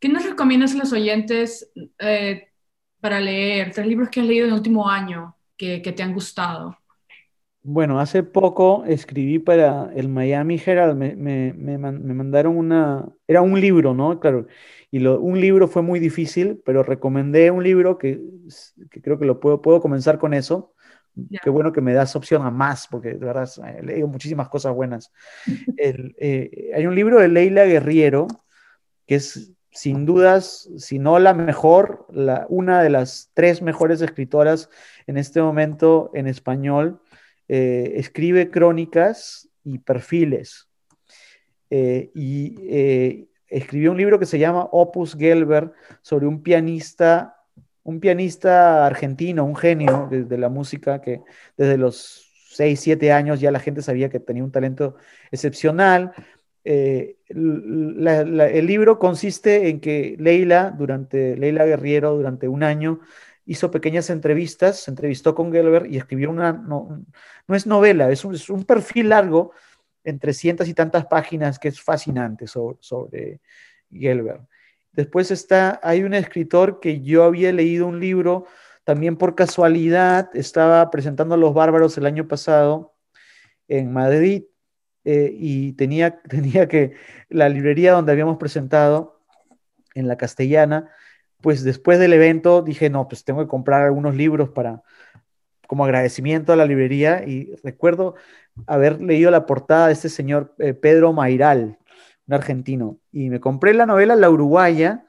¿Qué 0.00 0.08
nos 0.08 0.24
recomiendas 0.24 0.74
a 0.74 0.78
los 0.78 0.92
oyentes 0.92 1.70
eh, 2.00 2.48
para 3.00 3.20
leer? 3.20 3.72
Tres 3.72 3.86
libros 3.86 4.08
que 4.08 4.20
has 4.20 4.26
leído 4.26 4.46
en 4.46 4.52
el 4.52 4.58
último 4.58 4.88
año 4.88 5.36
que, 5.56 5.80
te 5.80 6.02
han 6.02 6.12
gustado. 6.12 6.76
Bueno, 7.64 8.00
hace 8.00 8.24
poco 8.24 8.84
escribí 8.86 9.38
para 9.38 9.92
el 9.94 10.08
Miami 10.08 10.60
Herald, 10.64 10.96
me, 10.96 11.14
me, 11.14 11.78
mandaron 11.78 12.56
una, 12.56 13.08
era 13.28 13.40
un 13.40 13.60
libro, 13.60 13.94
¿no? 13.94 14.18
Claro, 14.18 14.48
y 14.90 15.06
un 15.06 15.40
libro 15.40 15.68
fue 15.68 15.80
muy 15.80 16.00
difícil, 16.00 16.60
pero 16.64 16.82
recomendé 16.82 17.52
un 17.52 17.62
libro 17.62 17.98
que, 17.98 18.20
creo 18.90 19.16
que 19.16 19.26
lo 19.26 19.38
puedo, 19.38 19.62
puedo 19.62 19.80
comenzar 19.80 20.18
con 20.18 20.34
eso. 20.34 20.74
Qué 21.42 21.50
bueno 21.50 21.72
que 21.72 21.80
me 21.80 21.92
das 21.92 22.16
opción 22.16 22.42
a 22.42 22.50
más, 22.50 22.88
porque 22.88 23.10
de 23.10 23.26
verdad 23.26 23.48
he 23.78 23.82
leído 23.82 24.08
muchísimas 24.08 24.48
cosas 24.48 24.74
buenas. 24.74 25.12
Eh, 25.78 26.70
hay 26.74 26.86
un 26.86 26.94
libro 26.94 27.20
de 27.20 27.28
Leila 27.28 27.64
Guerriero, 27.64 28.26
que 29.06 29.16
es 29.16 29.52
sin 29.70 30.04
dudas, 30.04 30.68
si 30.76 30.98
no 30.98 31.18
la 31.18 31.32
mejor, 31.32 32.06
la, 32.10 32.46
una 32.48 32.82
de 32.82 32.90
las 32.90 33.30
tres 33.34 33.62
mejores 33.62 34.02
escritoras 34.02 34.68
en 35.06 35.16
este 35.16 35.40
momento 35.40 36.10
en 36.14 36.26
español. 36.26 37.00
Eh, 37.54 37.92
escribe 37.96 38.50
crónicas 38.50 39.46
y 39.62 39.78
perfiles. 39.78 40.70
Eh, 41.68 42.10
y 42.14 43.28
escribió 43.46 43.90
un 43.90 43.98
libro 43.98 44.18
que 44.18 44.24
se 44.24 44.38
llama 44.38 44.68
Opus 44.72 45.14
Gelber 45.14 45.72
sobre 46.00 46.26
un 46.26 46.42
pianista, 46.42 47.36
un 47.82 48.00
pianista 48.00 48.86
argentino, 48.86 49.44
un 49.44 49.54
genio 49.54 50.08
de, 50.10 50.38
la 50.38 50.48
música 50.48 51.02
que 51.02 51.20
desde 51.58 51.76
los 51.76 52.26
6, 52.52 52.80
7 52.80 53.12
años 53.12 53.38
ya 53.38 53.50
la 53.50 53.60
gente 53.60 53.82
sabía 53.82 54.08
que 54.08 54.18
tenía 54.18 54.44
un 54.44 54.50
talento 54.50 54.96
excepcional. 55.30 56.12
Eh, 56.64 57.16
el 57.28 58.66
libro 58.66 58.98
consiste 58.98 59.68
en 59.68 59.80
que 59.80 60.16
Leila, 60.18 60.70
durante, 60.70 61.36
Leila 61.36 61.66
Guerriero, 61.66 62.16
durante 62.16 62.48
un 62.48 62.62
año, 62.62 63.00
hizo 63.44 63.70
pequeñas 63.70 64.10
entrevistas, 64.10 64.80
se 64.80 64.90
entrevistó 64.90 65.34
con 65.34 65.52
Gelber 65.52 65.86
y 65.86 65.96
escribió 65.96 66.30
una, 66.30 66.52
no, 66.52 67.04
es 67.48 67.66
novela, 67.66 68.10
es 68.10 68.24
un, 68.24 68.34
es 68.34 68.48
un 68.48 68.64
perfil 68.64 69.08
largo 69.08 69.52
en 70.04 70.18
300 70.18 70.68
y 70.68 70.74
tantas 70.74 71.06
páginas 71.06 71.58
que 71.58 71.68
es 71.68 71.80
fascinante 71.80 72.46
sobre, 72.46 72.78
sobre 72.80 73.40
Gelber. 73.90 74.40
Después 74.92 75.30
está, 75.30 75.80
hay 75.82 76.02
un 76.02 76.14
escritor 76.14 76.78
que 76.80 77.00
yo 77.00 77.24
había 77.24 77.52
leído 77.52 77.86
un 77.86 77.98
libro, 77.98 78.46
también 78.84 79.16
por 79.16 79.34
casualidad, 79.34 80.30
estaba 80.34 80.90
presentando 80.90 81.34
a 81.34 81.38
los 81.38 81.54
bárbaros 81.54 81.96
el 81.98 82.06
año 82.06 82.28
pasado 82.28 82.94
en 83.68 83.92
Madrid 83.92 84.44
eh, 85.04 85.34
y 85.34 85.72
tenía, 85.72 86.20
tenía 86.28 86.68
que, 86.68 86.94
la 87.28 87.48
librería 87.48 87.92
donde 87.92 88.12
habíamos 88.12 88.36
presentado, 88.36 89.20
en 89.94 90.08
la 90.08 90.16
castellana, 90.16 90.90
pues 91.42 91.62
después 91.64 91.98
del 91.98 92.14
evento 92.14 92.62
dije, 92.62 92.88
no, 92.88 93.08
pues 93.08 93.24
tengo 93.24 93.42
que 93.42 93.48
comprar 93.48 93.82
algunos 93.82 94.14
libros 94.14 94.48
para, 94.50 94.82
como 95.66 95.84
agradecimiento 95.84 96.52
a 96.52 96.56
la 96.56 96.66
librería 96.66 97.24
y 97.26 97.54
recuerdo 97.62 98.14
haber 98.66 99.00
leído 99.02 99.30
la 99.30 99.46
portada 99.46 99.88
de 99.88 99.92
este 99.94 100.08
señor 100.08 100.54
eh, 100.58 100.74
Pedro 100.74 101.12
Mairal, 101.12 101.78
un 102.26 102.34
argentino, 102.34 102.98
y 103.10 103.28
me 103.30 103.40
compré 103.40 103.74
la 103.74 103.86
novela 103.86 104.16
La 104.16 104.30
Uruguaya 104.30 105.06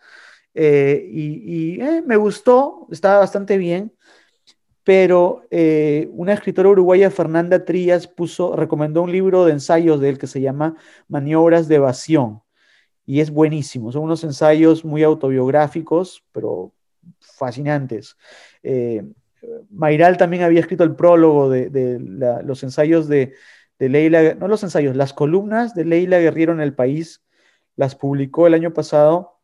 eh, 0.54 1.08
y, 1.10 1.82
eh, 1.82 2.04
me 2.06 2.16
gustó, 2.18 2.88
estaba 2.92 3.20
bastante 3.20 3.58
bien, 3.58 3.94
pero 4.84 5.44
una 6.12 6.34
escritora 6.34 6.68
uruguaya, 6.68 7.10
Fernanda 7.10 7.64
Trías, 7.64 8.06
puso, 8.06 8.54
recomendó 8.54 9.02
un 9.02 9.14
libro 9.14 9.46
de 9.46 9.54
ensayos 9.54 10.02
de 10.02 10.10
él 10.10 10.18
que 10.18 10.28
se 10.28 10.42
llama 10.42 10.76
Maniobras 11.08 11.70
de 11.70 11.76
Evasión 11.76 12.43
y 13.06 13.20
es 13.20 13.32
buenísimo, 13.32 13.92
son 13.92 14.04
unos 14.04 14.24
ensayos 14.24 14.86
muy 14.86 15.04
autobiográficos, 15.04 16.24
pero 16.32 16.72
fascinantes. 17.20 18.18
Mairal 19.70 20.18
también 20.18 20.44
había 20.44 20.60
escrito 20.60 20.84
el 20.84 20.96
prólogo 20.96 21.50
de, 21.50 22.00
los 22.44 22.64
ensayos 22.64 23.08
de, 23.08 23.34
Leila, 23.80 24.36
no 24.36 24.48
los 24.48 24.64
ensayos, 24.64 24.96
las 24.96 25.14
columnas 25.14 25.76
de 25.76 25.84
Leila 25.84 26.20
Guerriero 26.20 26.54
en 26.54 26.62
el 26.62 26.74
país, 26.74 27.22
las 27.76 27.96
publicó 27.96 28.48
el 28.48 28.54
año 28.54 28.74
pasado 28.74 29.42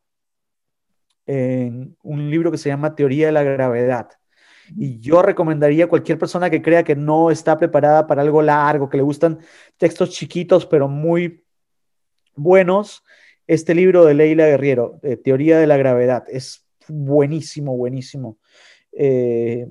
en 1.25 1.97
un 2.03 2.29
libro 2.29 2.51
que 2.51 2.57
se 2.57 2.69
llama 2.69 2.95
Teoría 2.95 3.27
de 3.27 3.31
la 3.33 3.43
Gravedad. 3.43 4.09
Y 4.77 4.99
yo 4.99 5.21
recomendaría 5.21 5.85
a 5.85 5.89
cualquier 5.89 6.17
persona 6.17 6.49
que 6.49 6.61
crea 6.61 6.83
que 6.83 6.95
no 6.95 7.31
está 7.31 7.57
preparada 7.57 8.07
para 8.07 8.21
algo 8.21 8.41
largo, 8.41 8.87
que 8.87 8.97
le 8.97 9.03
gustan 9.03 9.39
textos 9.77 10.11
chiquitos 10.11 10.65
pero 10.65 10.87
muy 10.87 11.43
buenos, 12.35 13.03
este 13.49 13.73
libro 13.73 14.05
de 14.05 14.13
Leila 14.13 14.45
Guerriero, 14.45 14.99
Teoría 15.23 15.57
de 15.57 15.65
la 15.65 15.75
Gravedad. 15.75 16.23
Es 16.27 16.67
buenísimo, 16.87 17.75
buenísimo. 17.75 18.37
Eh, 18.91 19.67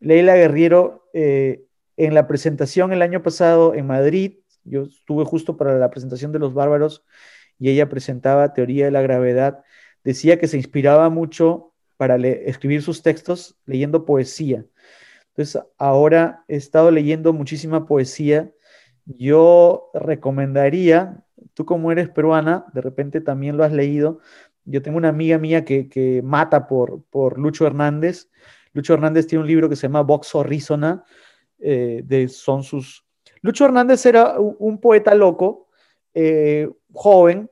Leila 0.00 0.34
Guerriero, 0.34 1.08
eh, 1.12 1.62
en 1.96 2.12
la 2.12 2.26
presentación 2.26 2.92
el 2.92 3.02
año 3.02 3.22
pasado 3.22 3.74
en 3.74 3.86
Madrid, 3.86 4.38
yo 4.64 4.82
estuve 4.82 5.24
justo 5.24 5.56
para 5.56 5.78
la 5.78 5.90
presentación 5.90 6.32
de 6.32 6.40
Los 6.40 6.54
Bárbaros 6.54 7.04
y 7.56 7.70
ella 7.70 7.88
presentaba 7.88 8.52
Teoría 8.52 8.86
de 8.86 8.90
la 8.90 9.02
Gravedad, 9.02 9.62
decía 10.02 10.40
que 10.40 10.48
se 10.48 10.56
inspiraba 10.56 11.08
mucho 11.08 11.74
para 11.96 12.16
escribir 12.16 12.82
sus 12.82 13.00
textos 13.00 13.56
leyendo 13.64 14.04
poesía. 14.04 14.64
Entonces, 15.28 15.62
ahora 15.78 16.44
he 16.48 16.56
estado 16.56 16.90
leyendo 16.90 17.32
muchísima 17.32 17.86
poesía. 17.86 18.50
Yo 19.04 19.90
recomendaría, 19.94 21.22
tú 21.54 21.64
como 21.64 21.92
eres 21.92 22.08
peruana, 22.08 22.66
de 22.72 22.80
repente 22.80 23.20
también 23.20 23.56
lo 23.56 23.64
has 23.64 23.72
leído. 23.72 24.20
Yo 24.64 24.82
tengo 24.82 24.96
una 24.98 25.08
amiga 25.08 25.38
mía 25.38 25.64
que, 25.64 26.20
mata 26.24 26.66
por, 26.66 27.02
por 27.10 27.38
Lucho 27.38 27.66
Hernández 27.66 28.28
Lucho 28.72 28.94
Hernández 28.94 29.26
tiene 29.26 29.42
un 29.42 29.48
libro 29.48 29.68
que 29.68 29.76
se 29.76 29.82
llama 29.82 30.02
Vox 30.02 30.34
Horizona, 30.34 31.04
eh, 31.58 32.02
de, 32.04 32.28
son 32.28 32.62
sus... 32.62 33.04
Lucho 33.42 33.64
Hernández 33.64 34.04
era 34.06 34.38
un, 34.38 34.80
poeta 34.80 35.14
loco, 35.14 35.68
eh, 36.14 36.70
joven, 36.92 37.50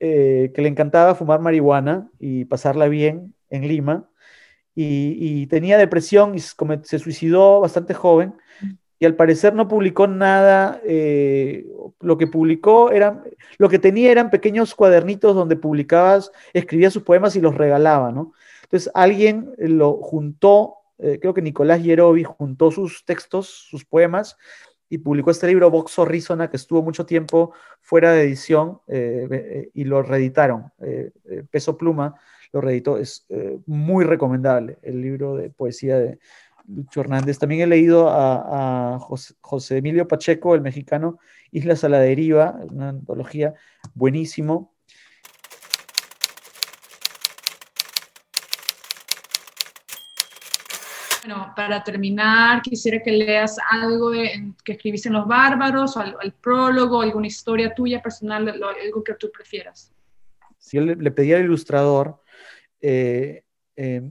eh, 0.00 0.52
que 0.54 0.62
le 0.62 0.68
encantaba 0.68 1.14
fumar 1.14 1.40
marihuana 1.40 2.10
y 2.18 2.44
pasarla 2.44 2.88
bien 2.88 3.34
en 3.50 3.68
Lima, 3.68 4.08
y, 4.76 5.46
tenía 5.46 5.78
depresión 5.78 6.34
y 6.34 6.40
se 6.40 6.98
suicidó 6.98 7.60
bastante 7.60 7.94
joven, 7.94 8.34
al 9.04 9.16
parecer 9.16 9.54
no 9.54 9.68
publicó 9.68 10.06
nada, 10.06 10.80
lo 12.00 12.18
que 12.18 12.26
publicó 12.26 12.90
era, 12.90 13.22
lo 13.58 13.68
que 13.68 13.78
tenía 13.78 14.10
eran 14.10 14.30
pequeños 14.30 14.74
cuadernitos 14.74 15.34
donde 15.34 15.56
publicabas, 15.56 16.32
escribía 16.52 16.90
sus 16.90 17.02
poemas 17.02 17.36
y 17.36 17.40
los 17.40 17.54
regalaba, 17.54 18.12
¿no? 18.12 18.32
Entonces 18.74 18.90
alguien 18.94 19.54
lo 19.58 19.98
juntó, 19.98 20.78
eh, 20.98 21.18
creo 21.20 21.32
que 21.32 21.42
Nicolás 21.42 21.82
Yerovi 21.82 22.24
juntó 22.24 22.70
sus 22.70 23.04
textos, 23.04 23.48
sus 23.48 23.84
poemas, 23.84 24.36
y 24.88 24.98
publicó 24.98 25.30
este 25.30 25.46
libro 25.46 25.70
Vox 25.70 25.98
Horizona, 25.98 26.50
que 26.50 26.56
estuvo 26.56 26.82
mucho 26.82 27.06
tiempo 27.06 27.52
fuera 27.80 28.12
de 28.12 28.22
edición, 28.22 28.80
eh, 28.88 29.28
eh, 29.30 29.70
y 29.74 29.84
lo 29.84 30.02
reeditaron. 30.02 30.72
Peso 31.50 31.76
Pluma 31.78 32.14
lo 32.52 32.60
reeditó, 32.60 32.98
es 32.98 33.26
muy 33.66 34.04
recomendable 34.04 34.78
el 34.82 35.00
libro 35.00 35.36
de 35.36 35.50
poesía 35.50 35.98
de 35.98 36.18
Lucho 36.66 37.00
Hernández. 37.00 37.38
También 37.38 37.62
he 37.62 37.66
leído 37.66 38.08
a, 38.08 38.98
José, 39.00 39.34
José, 39.40 39.78
Emilio 39.78 40.08
Pacheco, 40.08 40.54
el 40.54 40.60
mexicano, 40.60 41.18
Islas 41.50 41.84
a 41.84 41.88
la 41.88 41.98
Deriva, 41.98 42.58
una 42.70 42.90
antología 42.90 43.54
buenísimo. 43.94 44.74
Bueno, 51.24 51.54
para 51.56 51.82
terminar, 51.82 52.60
quisiera 52.60 53.02
que 53.02 53.10
leas 53.10 53.56
algo 53.70 54.12
que 54.12 54.72
escribiste 54.72 55.08
en 55.08 55.14
Los 55.14 55.26
Bárbaros, 55.26 55.96
o 55.96 56.02
el, 56.20 56.32
prólogo, 56.32 57.00
alguna 57.00 57.26
historia 57.26 57.74
tuya 57.74 58.02
personal, 58.02 58.46
algo 58.48 59.02
que 59.02 59.14
tú 59.14 59.30
prefieras. 59.32 59.90
Si 60.58 60.76
yo 60.76 60.82
le, 60.82 61.10
pedí 61.10 61.32
al 61.32 61.44
ilustrador, 61.44 62.20
eh, 62.80 63.42
eh, 63.76 64.02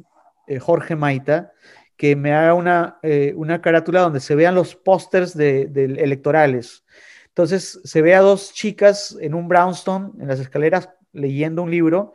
eh, 0.48 0.60
Jorge 0.60 0.96
Maita, 0.96 1.54
que 1.98 2.16
me 2.16 2.34
haga 2.34 2.54
una, 2.54 3.00
eh, 3.04 3.34
una 3.36 3.62
carátula 3.62 4.02
donde 4.02 4.20
se 4.20 4.36
vean 4.36 4.56
los 4.56 4.76
pósters 4.76 5.36
de, 5.36 5.64
electorales. 5.64 6.84
Entonces 7.28 7.80
se 7.84 8.02
ve 8.02 8.16
a 8.16 8.22
dos 8.22 8.54
chicas 8.54 9.18
en 9.20 9.34
un 9.34 9.48
brownstone, 9.48 10.12
en 10.20 10.28
las 10.28 10.40
escaleras, 10.40 10.90
leyendo 11.12 11.64
un 11.64 11.72
libro, 11.72 12.14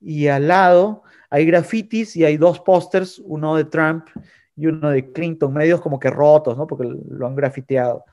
y 0.00 0.28
al 0.28 0.48
lado 0.48 1.02
hay 1.30 1.46
grafitis 1.46 2.16
y 2.16 2.24
hay 2.24 2.36
dos 2.36 2.60
pósters, 2.60 3.20
uno 3.24 3.56
de 3.56 3.64
Trump 3.64 4.08
y 4.56 4.66
uno 4.66 4.90
de 4.90 5.12
Clinton, 5.12 5.52
medios 5.52 5.80
como 5.80 5.98
que 5.98 6.10
rotos, 6.10 6.56
¿no? 6.56 6.66
Porque 6.66 6.84
lo 6.84 7.26
han 7.26 7.34
grafiteado. 7.34 8.04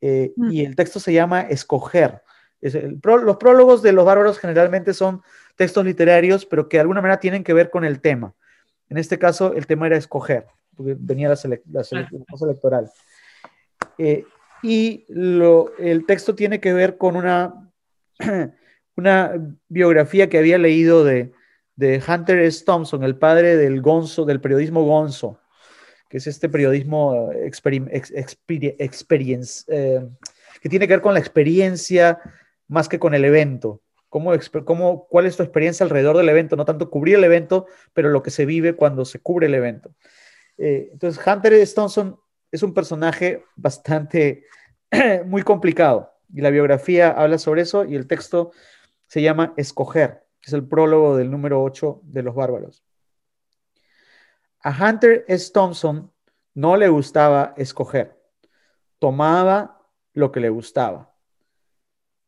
Eh, 0.00 0.32
mm. 0.36 0.52
Y 0.52 0.64
el 0.64 0.76
texto 0.76 1.00
se 1.00 1.12
llama 1.12 1.42
Escoger. 1.42 2.22
los 2.60 3.36
prólogos 3.36 3.82
de 3.82 3.92
los 3.92 4.04
bárbaros 4.04 4.38
generalmente 4.38 4.94
son 4.94 5.22
textos 5.56 5.84
literarios, 5.84 6.46
pero 6.46 6.68
que 6.68 6.76
de 6.76 6.82
alguna 6.82 7.00
manera 7.00 7.20
tienen 7.20 7.44
que 7.44 7.54
ver 7.54 7.70
con 7.70 7.84
el 7.84 8.00
tema. 8.00 8.34
En 8.90 8.98
este 8.98 9.18
caso, 9.18 9.54
el 9.54 9.66
tema 9.66 9.86
era 9.86 9.96
escoger, 9.96 10.46
porque 10.76 10.96
venía 10.98 11.28
la, 11.28 11.36
cosa 11.36 12.44
electoral. 12.44 12.90
Eh, 13.96 14.24
y 14.62 15.06
el 15.08 16.04
texto 16.06 16.34
tiene 16.34 16.60
que 16.60 16.72
ver 16.72 16.98
con 16.98 17.16
una, 17.16 17.70
una 18.96 19.32
biografía 19.68 20.28
que 20.28 20.38
había 20.38 20.58
leído 20.58 21.04
de, 21.04 21.32
Hunter 22.06 22.40
S. 22.40 22.64
Thompson, 22.64 23.04
el 23.04 23.16
padre 23.16 23.56
del 23.56 23.80
gonzo, 23.80 24.26
del 24.26 24.40
periodismo 24.40 24.84
gonzo, 24.84 25.40
que 26.10 26.18
es 26.18 26.26
este 26.26 26.50
periodismo 26.50 27.32
eh, 27.32 27.46
experience, 27.46 28.12
eh, 29.68 30.06
que 30.60 30.68
tiene 30.68 30.86
que 30.86 30.94
ver 30.94 31.00
con 31.00 31.14
la 31.14 31.20
experiencia 31.20 32.18
más 32.68 32.86
que 32.86 32.98
con 32.98 33.14
el 33.14 33.24
evento. 33.24 33.80
¿Cómo, 34.10 35.06
¿Cuál 35.08 35.26
es 35.26 35.36
tu 35.36 35.42
experiencia 35.42 35.84
alrededor 35.84 36.16
del 36.16 36.28
evento? 36.28 36.56
No 36.56 36.64
tanto 36.64 36.90
cubrir 36.90 37.14
el 37.14 37.24
evento, 37.24 37.66
pero 37.94 38.10
lo 38.10 38.22
que 38.22 38.30
se 38.30 38.44
vive 38.44 38.74
cuando 38.74 39.04
se 39.04 39.20
cubre 39.20 39.46
el 39.46 39.54
evento. 39.54 39.94
Eh, 40.58 40.90
entonces, 40.92 41.24
Hunter 41.26 41.54
S. 41.54 41.74
Thompson 41.74 42.20
es 42.50 42.62
un 42.62 42.74
personaje 42.74 43.44
bastante, 43.56 44.44
muy 45.24 45.42
complicado. 45.42 46.12
Y 46.34 46.40
la 46.42 46.50
biografía 46.50 47.10
habla 47.10 47.38
sobre 47.38 47.62
eso 47.62 47.84
y 47.84 47.94
el 47.94 48.06
texto 48.06 48.50
se 49.06 49.22
llama 49.22 49.54
Escoger, 49.56 50.24
es 50.42 50.52
el 50.52 50.66
prólogo 50.66 51.16
del 51.16 51.30
número 51.30 51.62
8 51.62 52.00
de 52.04 52.22
Los 52.22 52.34
Bárbaros. 52.34 52.84
A 54.62 54.70
Hunter 54.70 55.24
S. 55.26 55.52
Thompson 55.52 56.12
no 56.54 56.76
le 56.76 56.88
gustaba 56.88 57.54
escoger, 57.56 58.20
tomaba 58.98 59.88
lo 60.12 60.30
que 60.30 60.40
le 60.40 60.50
gustaba. 60.50 61.09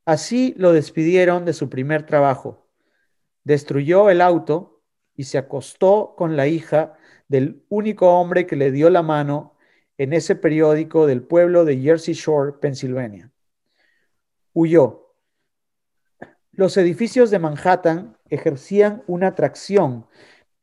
Así 0.05 0.55
lo 0.57 0.73
despidieron 0.73 1.45
de 1.45 1.53
su 1.53 1.69
primer 1.69 2.07
trabajo. 2.07 2.67
Destruyó 3.45 4.11
el 4.11 4.21
auto 4.21 4.83
y 5.15 5.25
se 5.25 5.39
acostó 5.39 6.15
con 6.17 6.37
la 6.37 6.47
hija 6.47 6.95
del 7.29 7.65
único 7.69 8.19
hombre 8.19 8.47
que 8.47 8.57
le 8.57 8.71
dio 8.71 8.91
la 8.91 9.03
mano 9.03 9.57
en 9.99 10.13
ese 10.13 10.35
periódico 10.35 11.07
del 11.07 11.23
pueblo 11.23 11.65
de 11.65 11.79
Jersey 11.79 12.15
Shore, 12.15 12.55
Pensilvania. 12.61 13.31
Huyó. 14.53 15.15
Los 16.51 16.77
edificios 16.77 17.31
de 17.31 17.39
Manhattan 17.39 18.19
ejercían 18.29 19.03
una 19.07 19.29
atracción 19.29 20.07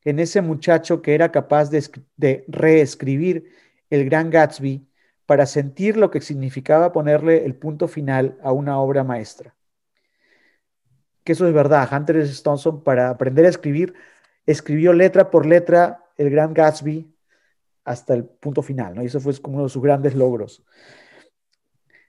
en 0.04 0.20
ese 0.20 0.42
muchacho 0.42 1.02
que 1.02 1.16
era 1.16 1.32
capaz 1.32 1.70
de, 1.70 2.46
reescribir 2.48 3.52
el 3.90 4.06
Gran 4.06 4.30
Gatsby 4.30 4.88
para 5.30 5.46
sentir 5.46 5.96
lo 5.96 6.10
que 6.10 6.22
significaba 6.22 6.92
ponerle 6.92 7.46
el 7.46 7.54
punto 7.54 7.88
final 7.88 8.40
a 8.42 8.52
una 8.52 8.80
obra 8.80 9.04
maestra. 9.04 9.56
Que 11.24 11.34
eso 11.34 11.48
es 11.48 11.54
verdad. 11.54 11.88
Hunter 11.94 12.18
S. 12.18 12.42
Thompson, 12.42 12.84
para 12.84 13.12
aprender 13.12 13.46
a 13.46 13.50
escribir, 13.50 13.94
escribió 14.48 14.92
letra 14.92 15.30
por 15.30 15.46
letra 15.46 16.04
el 16.18 16.32
Gran 16.32 16.56
Gatsby 16.56 17.14
hasta 17.84 18.16
el 18.16 18.26
punto 18.26 18.64
final, 18.64 18.96
¿no? 18.96 19.04
Y 19.04 19.06
eso 19.06 19.20
fue 19.20 19.40
como 19.40 19.58
uno 19.58 19.66
de 19.66 19.70
sus 19.70 19.84
grandes 19.84 20.16
logros. 20.16 20.64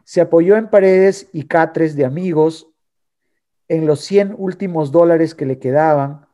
Se 0.05 0.23
apoyó 0.23 0.57
en 0.57 0.71
paredes 0.71 1.29
y 1.31 1.43
catres 1.43 1.97
de 1.97 2.07
amigos, 2.07 2.69
en 3.69 3.85
los 3.85 4.01
100 4.01 4.35
últimos 4.39 4.93
dólares 4.93 5.35
que 5.35 5.45
le 5.45 5.59
quedaban, 5.59 6.27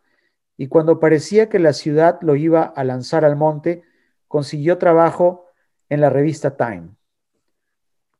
y 0.56 0.68
cuando 0.68 1.00
parecía 1.00 1.48
que 1.48 1.58
la 1.58 1.72
ciudad 1.72 2.20
lo 2.22 2.36
iba 2.36 2.62
a 2.62 2.84
lanzar 2.84 3.24
al 3.24 3.34
monte, 3.34 3.82
consiguió 4.28 4.78
trabajo 4.78 5.45
en 5.88 6.00
la 6.00 6.10
revista 6.10 6.56
Time, 6.56 6.88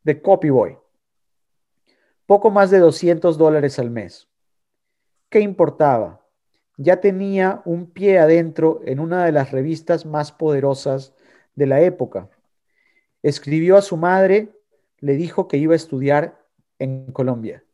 de 0.02 0.22
Copyboy. 0.22 0.78
Poco 2.26 2.50
más 2.50 2.70
de 2.70 2.78
200 2.78 3.38
dólares 3.38 3.78
al 3.78 3.90
mes. 3.90 4.28
¿Qué 5.28 5.40
importaba? 5.40 6.26
Ya 6.76 7.00
tenía 7.00 7.62
un 7.64 7.90
pie 7.90 8.18
adentro 8.18 8.80
en 8.84 9.00
una 9.00 9.24
de 9.24 9.32
las 9.32 9.50
revistas 9.50 10.06
más 10.06 10.32
poderosas 10.32 11.14
de 11.54 11.66
la 11.66 11.80
época. 11.80 12.28
Escribió 13.22 13.76
a 13.76 13.82
su 13.82 13.96
madre, 13.96 14.52
le 15.00 15.14
dijo 15.14 15.48
que 15.48 15.56
iba 15.56 15.72
a 15.72 15.76
estudiar 15.76 16.44
en 16.78 17.10
Colombia. 17.12 17.64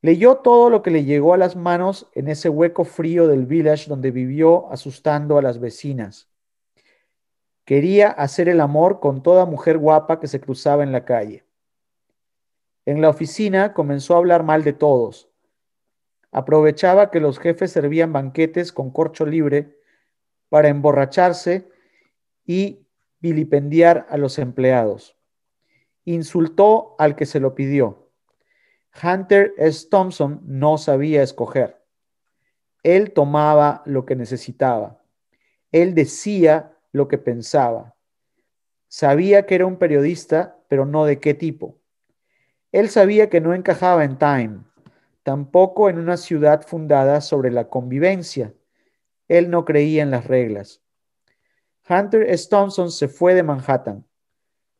Leyó 0.00 0.38
todo 0.38 0.68
lo 0.68 0.82
que 0.82 0.90
le 0.90 1.04
llegó 1.04 1.32
a 1.32 1.36
las 1.36 1.54
manos 1.54 2.08
en 2.14 2.26
ese 2.26 2.48
hueco 2.48 2.84
frío 2.84 3.28
del 3.28 3.46
village 3.46 3.88
donde 3.88 4.10
vivió 4.10 4.70
asustando 4.72 5.38
a 5.38 5.42
las 5.42 5.60
vecinas. 5.60 6.31
Quería 7.64 8.08
hacer 8.08 8.48
el 8.48 8.60
amor 8.60 9.00
con 9.00 9.22
toda 9.22 9.46
mujer 9.46 9.78
guapa 9.78 10.20
que 10.20 10.26
se 10.26 10.40
cruzaba 10.40 10.82
en 10.82 10.92
la 10.92 11.04
calle. 11.04 11.44
En 12.84 13.00
la 13.00 13.08
oficina 13.08 13.72
comenzó 13.72 14.14
a 14.14 14.18
hablar 14.18 14.42
mal 14.42 14.64
de 14.64 14.72
todos. 14.72 15.30
Aprovechaba 16.32 17.10
que 17.10 17.20
los 17.20 17.38
jefes 17.38 17.70
servían 17.70 18.12
banquetes 18.12 18.72
con 18.72 18.90
corcho 18.90 19.26
libre 19.26 19.78
para 20.48 20.68
emborracharse 20.68 21.68
y 22.44 22.86
vilipendiar 23.20 24.06
a 24.10 24.16
los 24.16 24.38
empleados. 24.38 25.16
Insultó 26.04 26.96
al 26.98 27.14
que 27.14 27.26
se 27.26 27.38
lo 27.38 27.54
pidió 27.54 28.02
Hunter 29.00 29.54
S. 29.56 29.88
Thompson 29.88 30.40
no 30.44 30.76
sabía 30.76 31.22
escoger. 31.22 31.82
Él 32.82 33.12
tomaba 33.12 33.82
lo 33.86 34.04
que 34.04 34.16
necesitaba. 34.16 35.02
Él 35.70 35.94
decía 35.94 36.76
lo 36.92 37.08
que 37.08 37.18
pensaba. 37.18 37.96
Sabía 38.88 39.46
que 39.46 39.54
era 39.54 39.66
un 39.66 39.76
periodista, 39.76 40.58
pero 40.68 40.86
no 40.86 41.04
de 41.06 41.18
qué 41.18 41.34
tipo. 41.34 41.78
Él 42.70 42.88
sabía 42.88 43.28
que 43.28 43.40
no 43.40 43.54
encajaba 43.54 44.04
en 44.04 44.18
Time, 44.18 44.60
tampoco 45.22 45.88
en 45.88 45.98
una 45.98 46.16
ciudad 46.16 46.62
fundada 46.66 47.20
sobre 47.20 47.50
la 47.50 47.68
convivencia. 47.68 48.54
Él 49.28 49.50
no 49.50 49.64
creía 49.64 50.02
en 50.02 50.10
las 50.10 50.26
reglas. 50.26 50.82
Hunter 51.88 52.22
S. 52.30 52.48
Thompson 52.48 52.90
se 52.90 53.08
fue 53.08 53.34
de 53.34 53.42
Manhattan. 53.42 54.06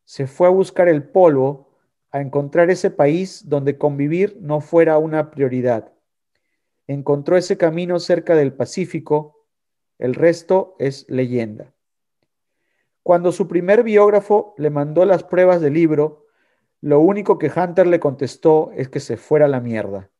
Se 0.05 0.27
fue 0.27 0.47
a 0.47 0.51
buscar 0.51 0.89
el 0.89 1.03
polvo 1.03 1.73
a 2.11 2.21
encontrar 2.21 2.71
ese 2.71 2.91
país 2.91 3.49
donde 3.49 3.79
convivir 3.79 4.37
no 4.41 4.61
fuera 4.61 4.99
una 4.99 5.31
prioridad. 5.31 5.93
Encontró 6.87 7.37
ese 7.37 7.57
camino 7.57 7.99
cerca 7.99 8.35
del 8.35 8.53
Pacífico, 8.53 9.47
el 9.99 10.15
resto 10.15 10.77
es 10.79 11.07
leyenda. 11.09 11.72
Cuando 13.03 13.33
su 13.33 13.49
primer 13.49 13.83
biógrafo 13.83 14.55
le 14.59 14.71
mandó 14.71 15.05
las 15.05 15.25
pruebas 15.25 15.61
del 15.61 15.75
libro, 15.75 16.27
lo 16.81 17.01
único 17.01 17.39
que 17.39 17.51
Hunter 17.55 17.87
le 17.87 18.01
contestó 18.01 18.71
es 18.75 18.89
que 18.89 19.01
se 19.01 19.17
fuera 19.17 19.47
a 19.47 19.49
la 19.49 19.61
mierda. 19.61 20.11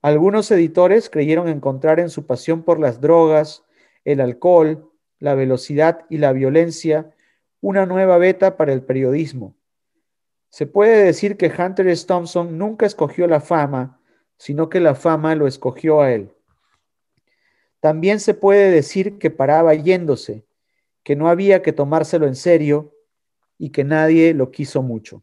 Algunos 0.00 0.50
editores 0.50 1.10
creyeron 1.10 1.48
encontrar 1.48 2.00
en 2.00 2.10
su 2.10 2.26
pasión 2.26 2.62
por 2.62 2.80
las 2.80 3.00
drogas, 3.00 3.64
el 4.04 4.20
alcohol, 4.20 4.90
la 5.18 5.34
velocidad 5.34 6.04
y 6.10 6.18
la 6.18 6.32
violencia 6.32 7.14
una 7.60 7.86
nueva 7.86 8.18
beta 8.18 8.56
para 8.56 8.72
el 8.72 8.82
periodismo 8.82 9.54
se 10.52 10.66
puede 10.66 11.02
decir 11.02 11.38
que 11.38 11.50
Hunter 11.50 11.88
S. 11.88 12.06
Thompson 12.06 12.58
nunca 12.58 12.84
escogió 12.84 13.26
la 13.26 13.40
fama, 13.40 13.98
sino 14.36 14.68
que 14.68 14.80
la 14.80 14.94
fama 14.94 15.34
lo 15.34 15.46
escogió 15.46 16.02
a 16.02 16.12
él. 16.12 16.30
También 17.80 18.20
se 18.20 18.34
puede 18.34 18.70
decir 18.70 19.18
que 19.18 19.30
paraba 19.30 19.72
yéndose, 19.72 20.44
que 21.02 21.16
no 21.16 21.28
había 21.28 21.62
que 21.62 21.72
tomárselo 21.72 22.26
en 22.26 22.34
serio 22.34 22.94
y 23.58 23.70
que 23.70 23.84
nadie 23.84 24.34
lo 24.34 24.50
quiso 24.50 24.82
mucho. 24.82 25.22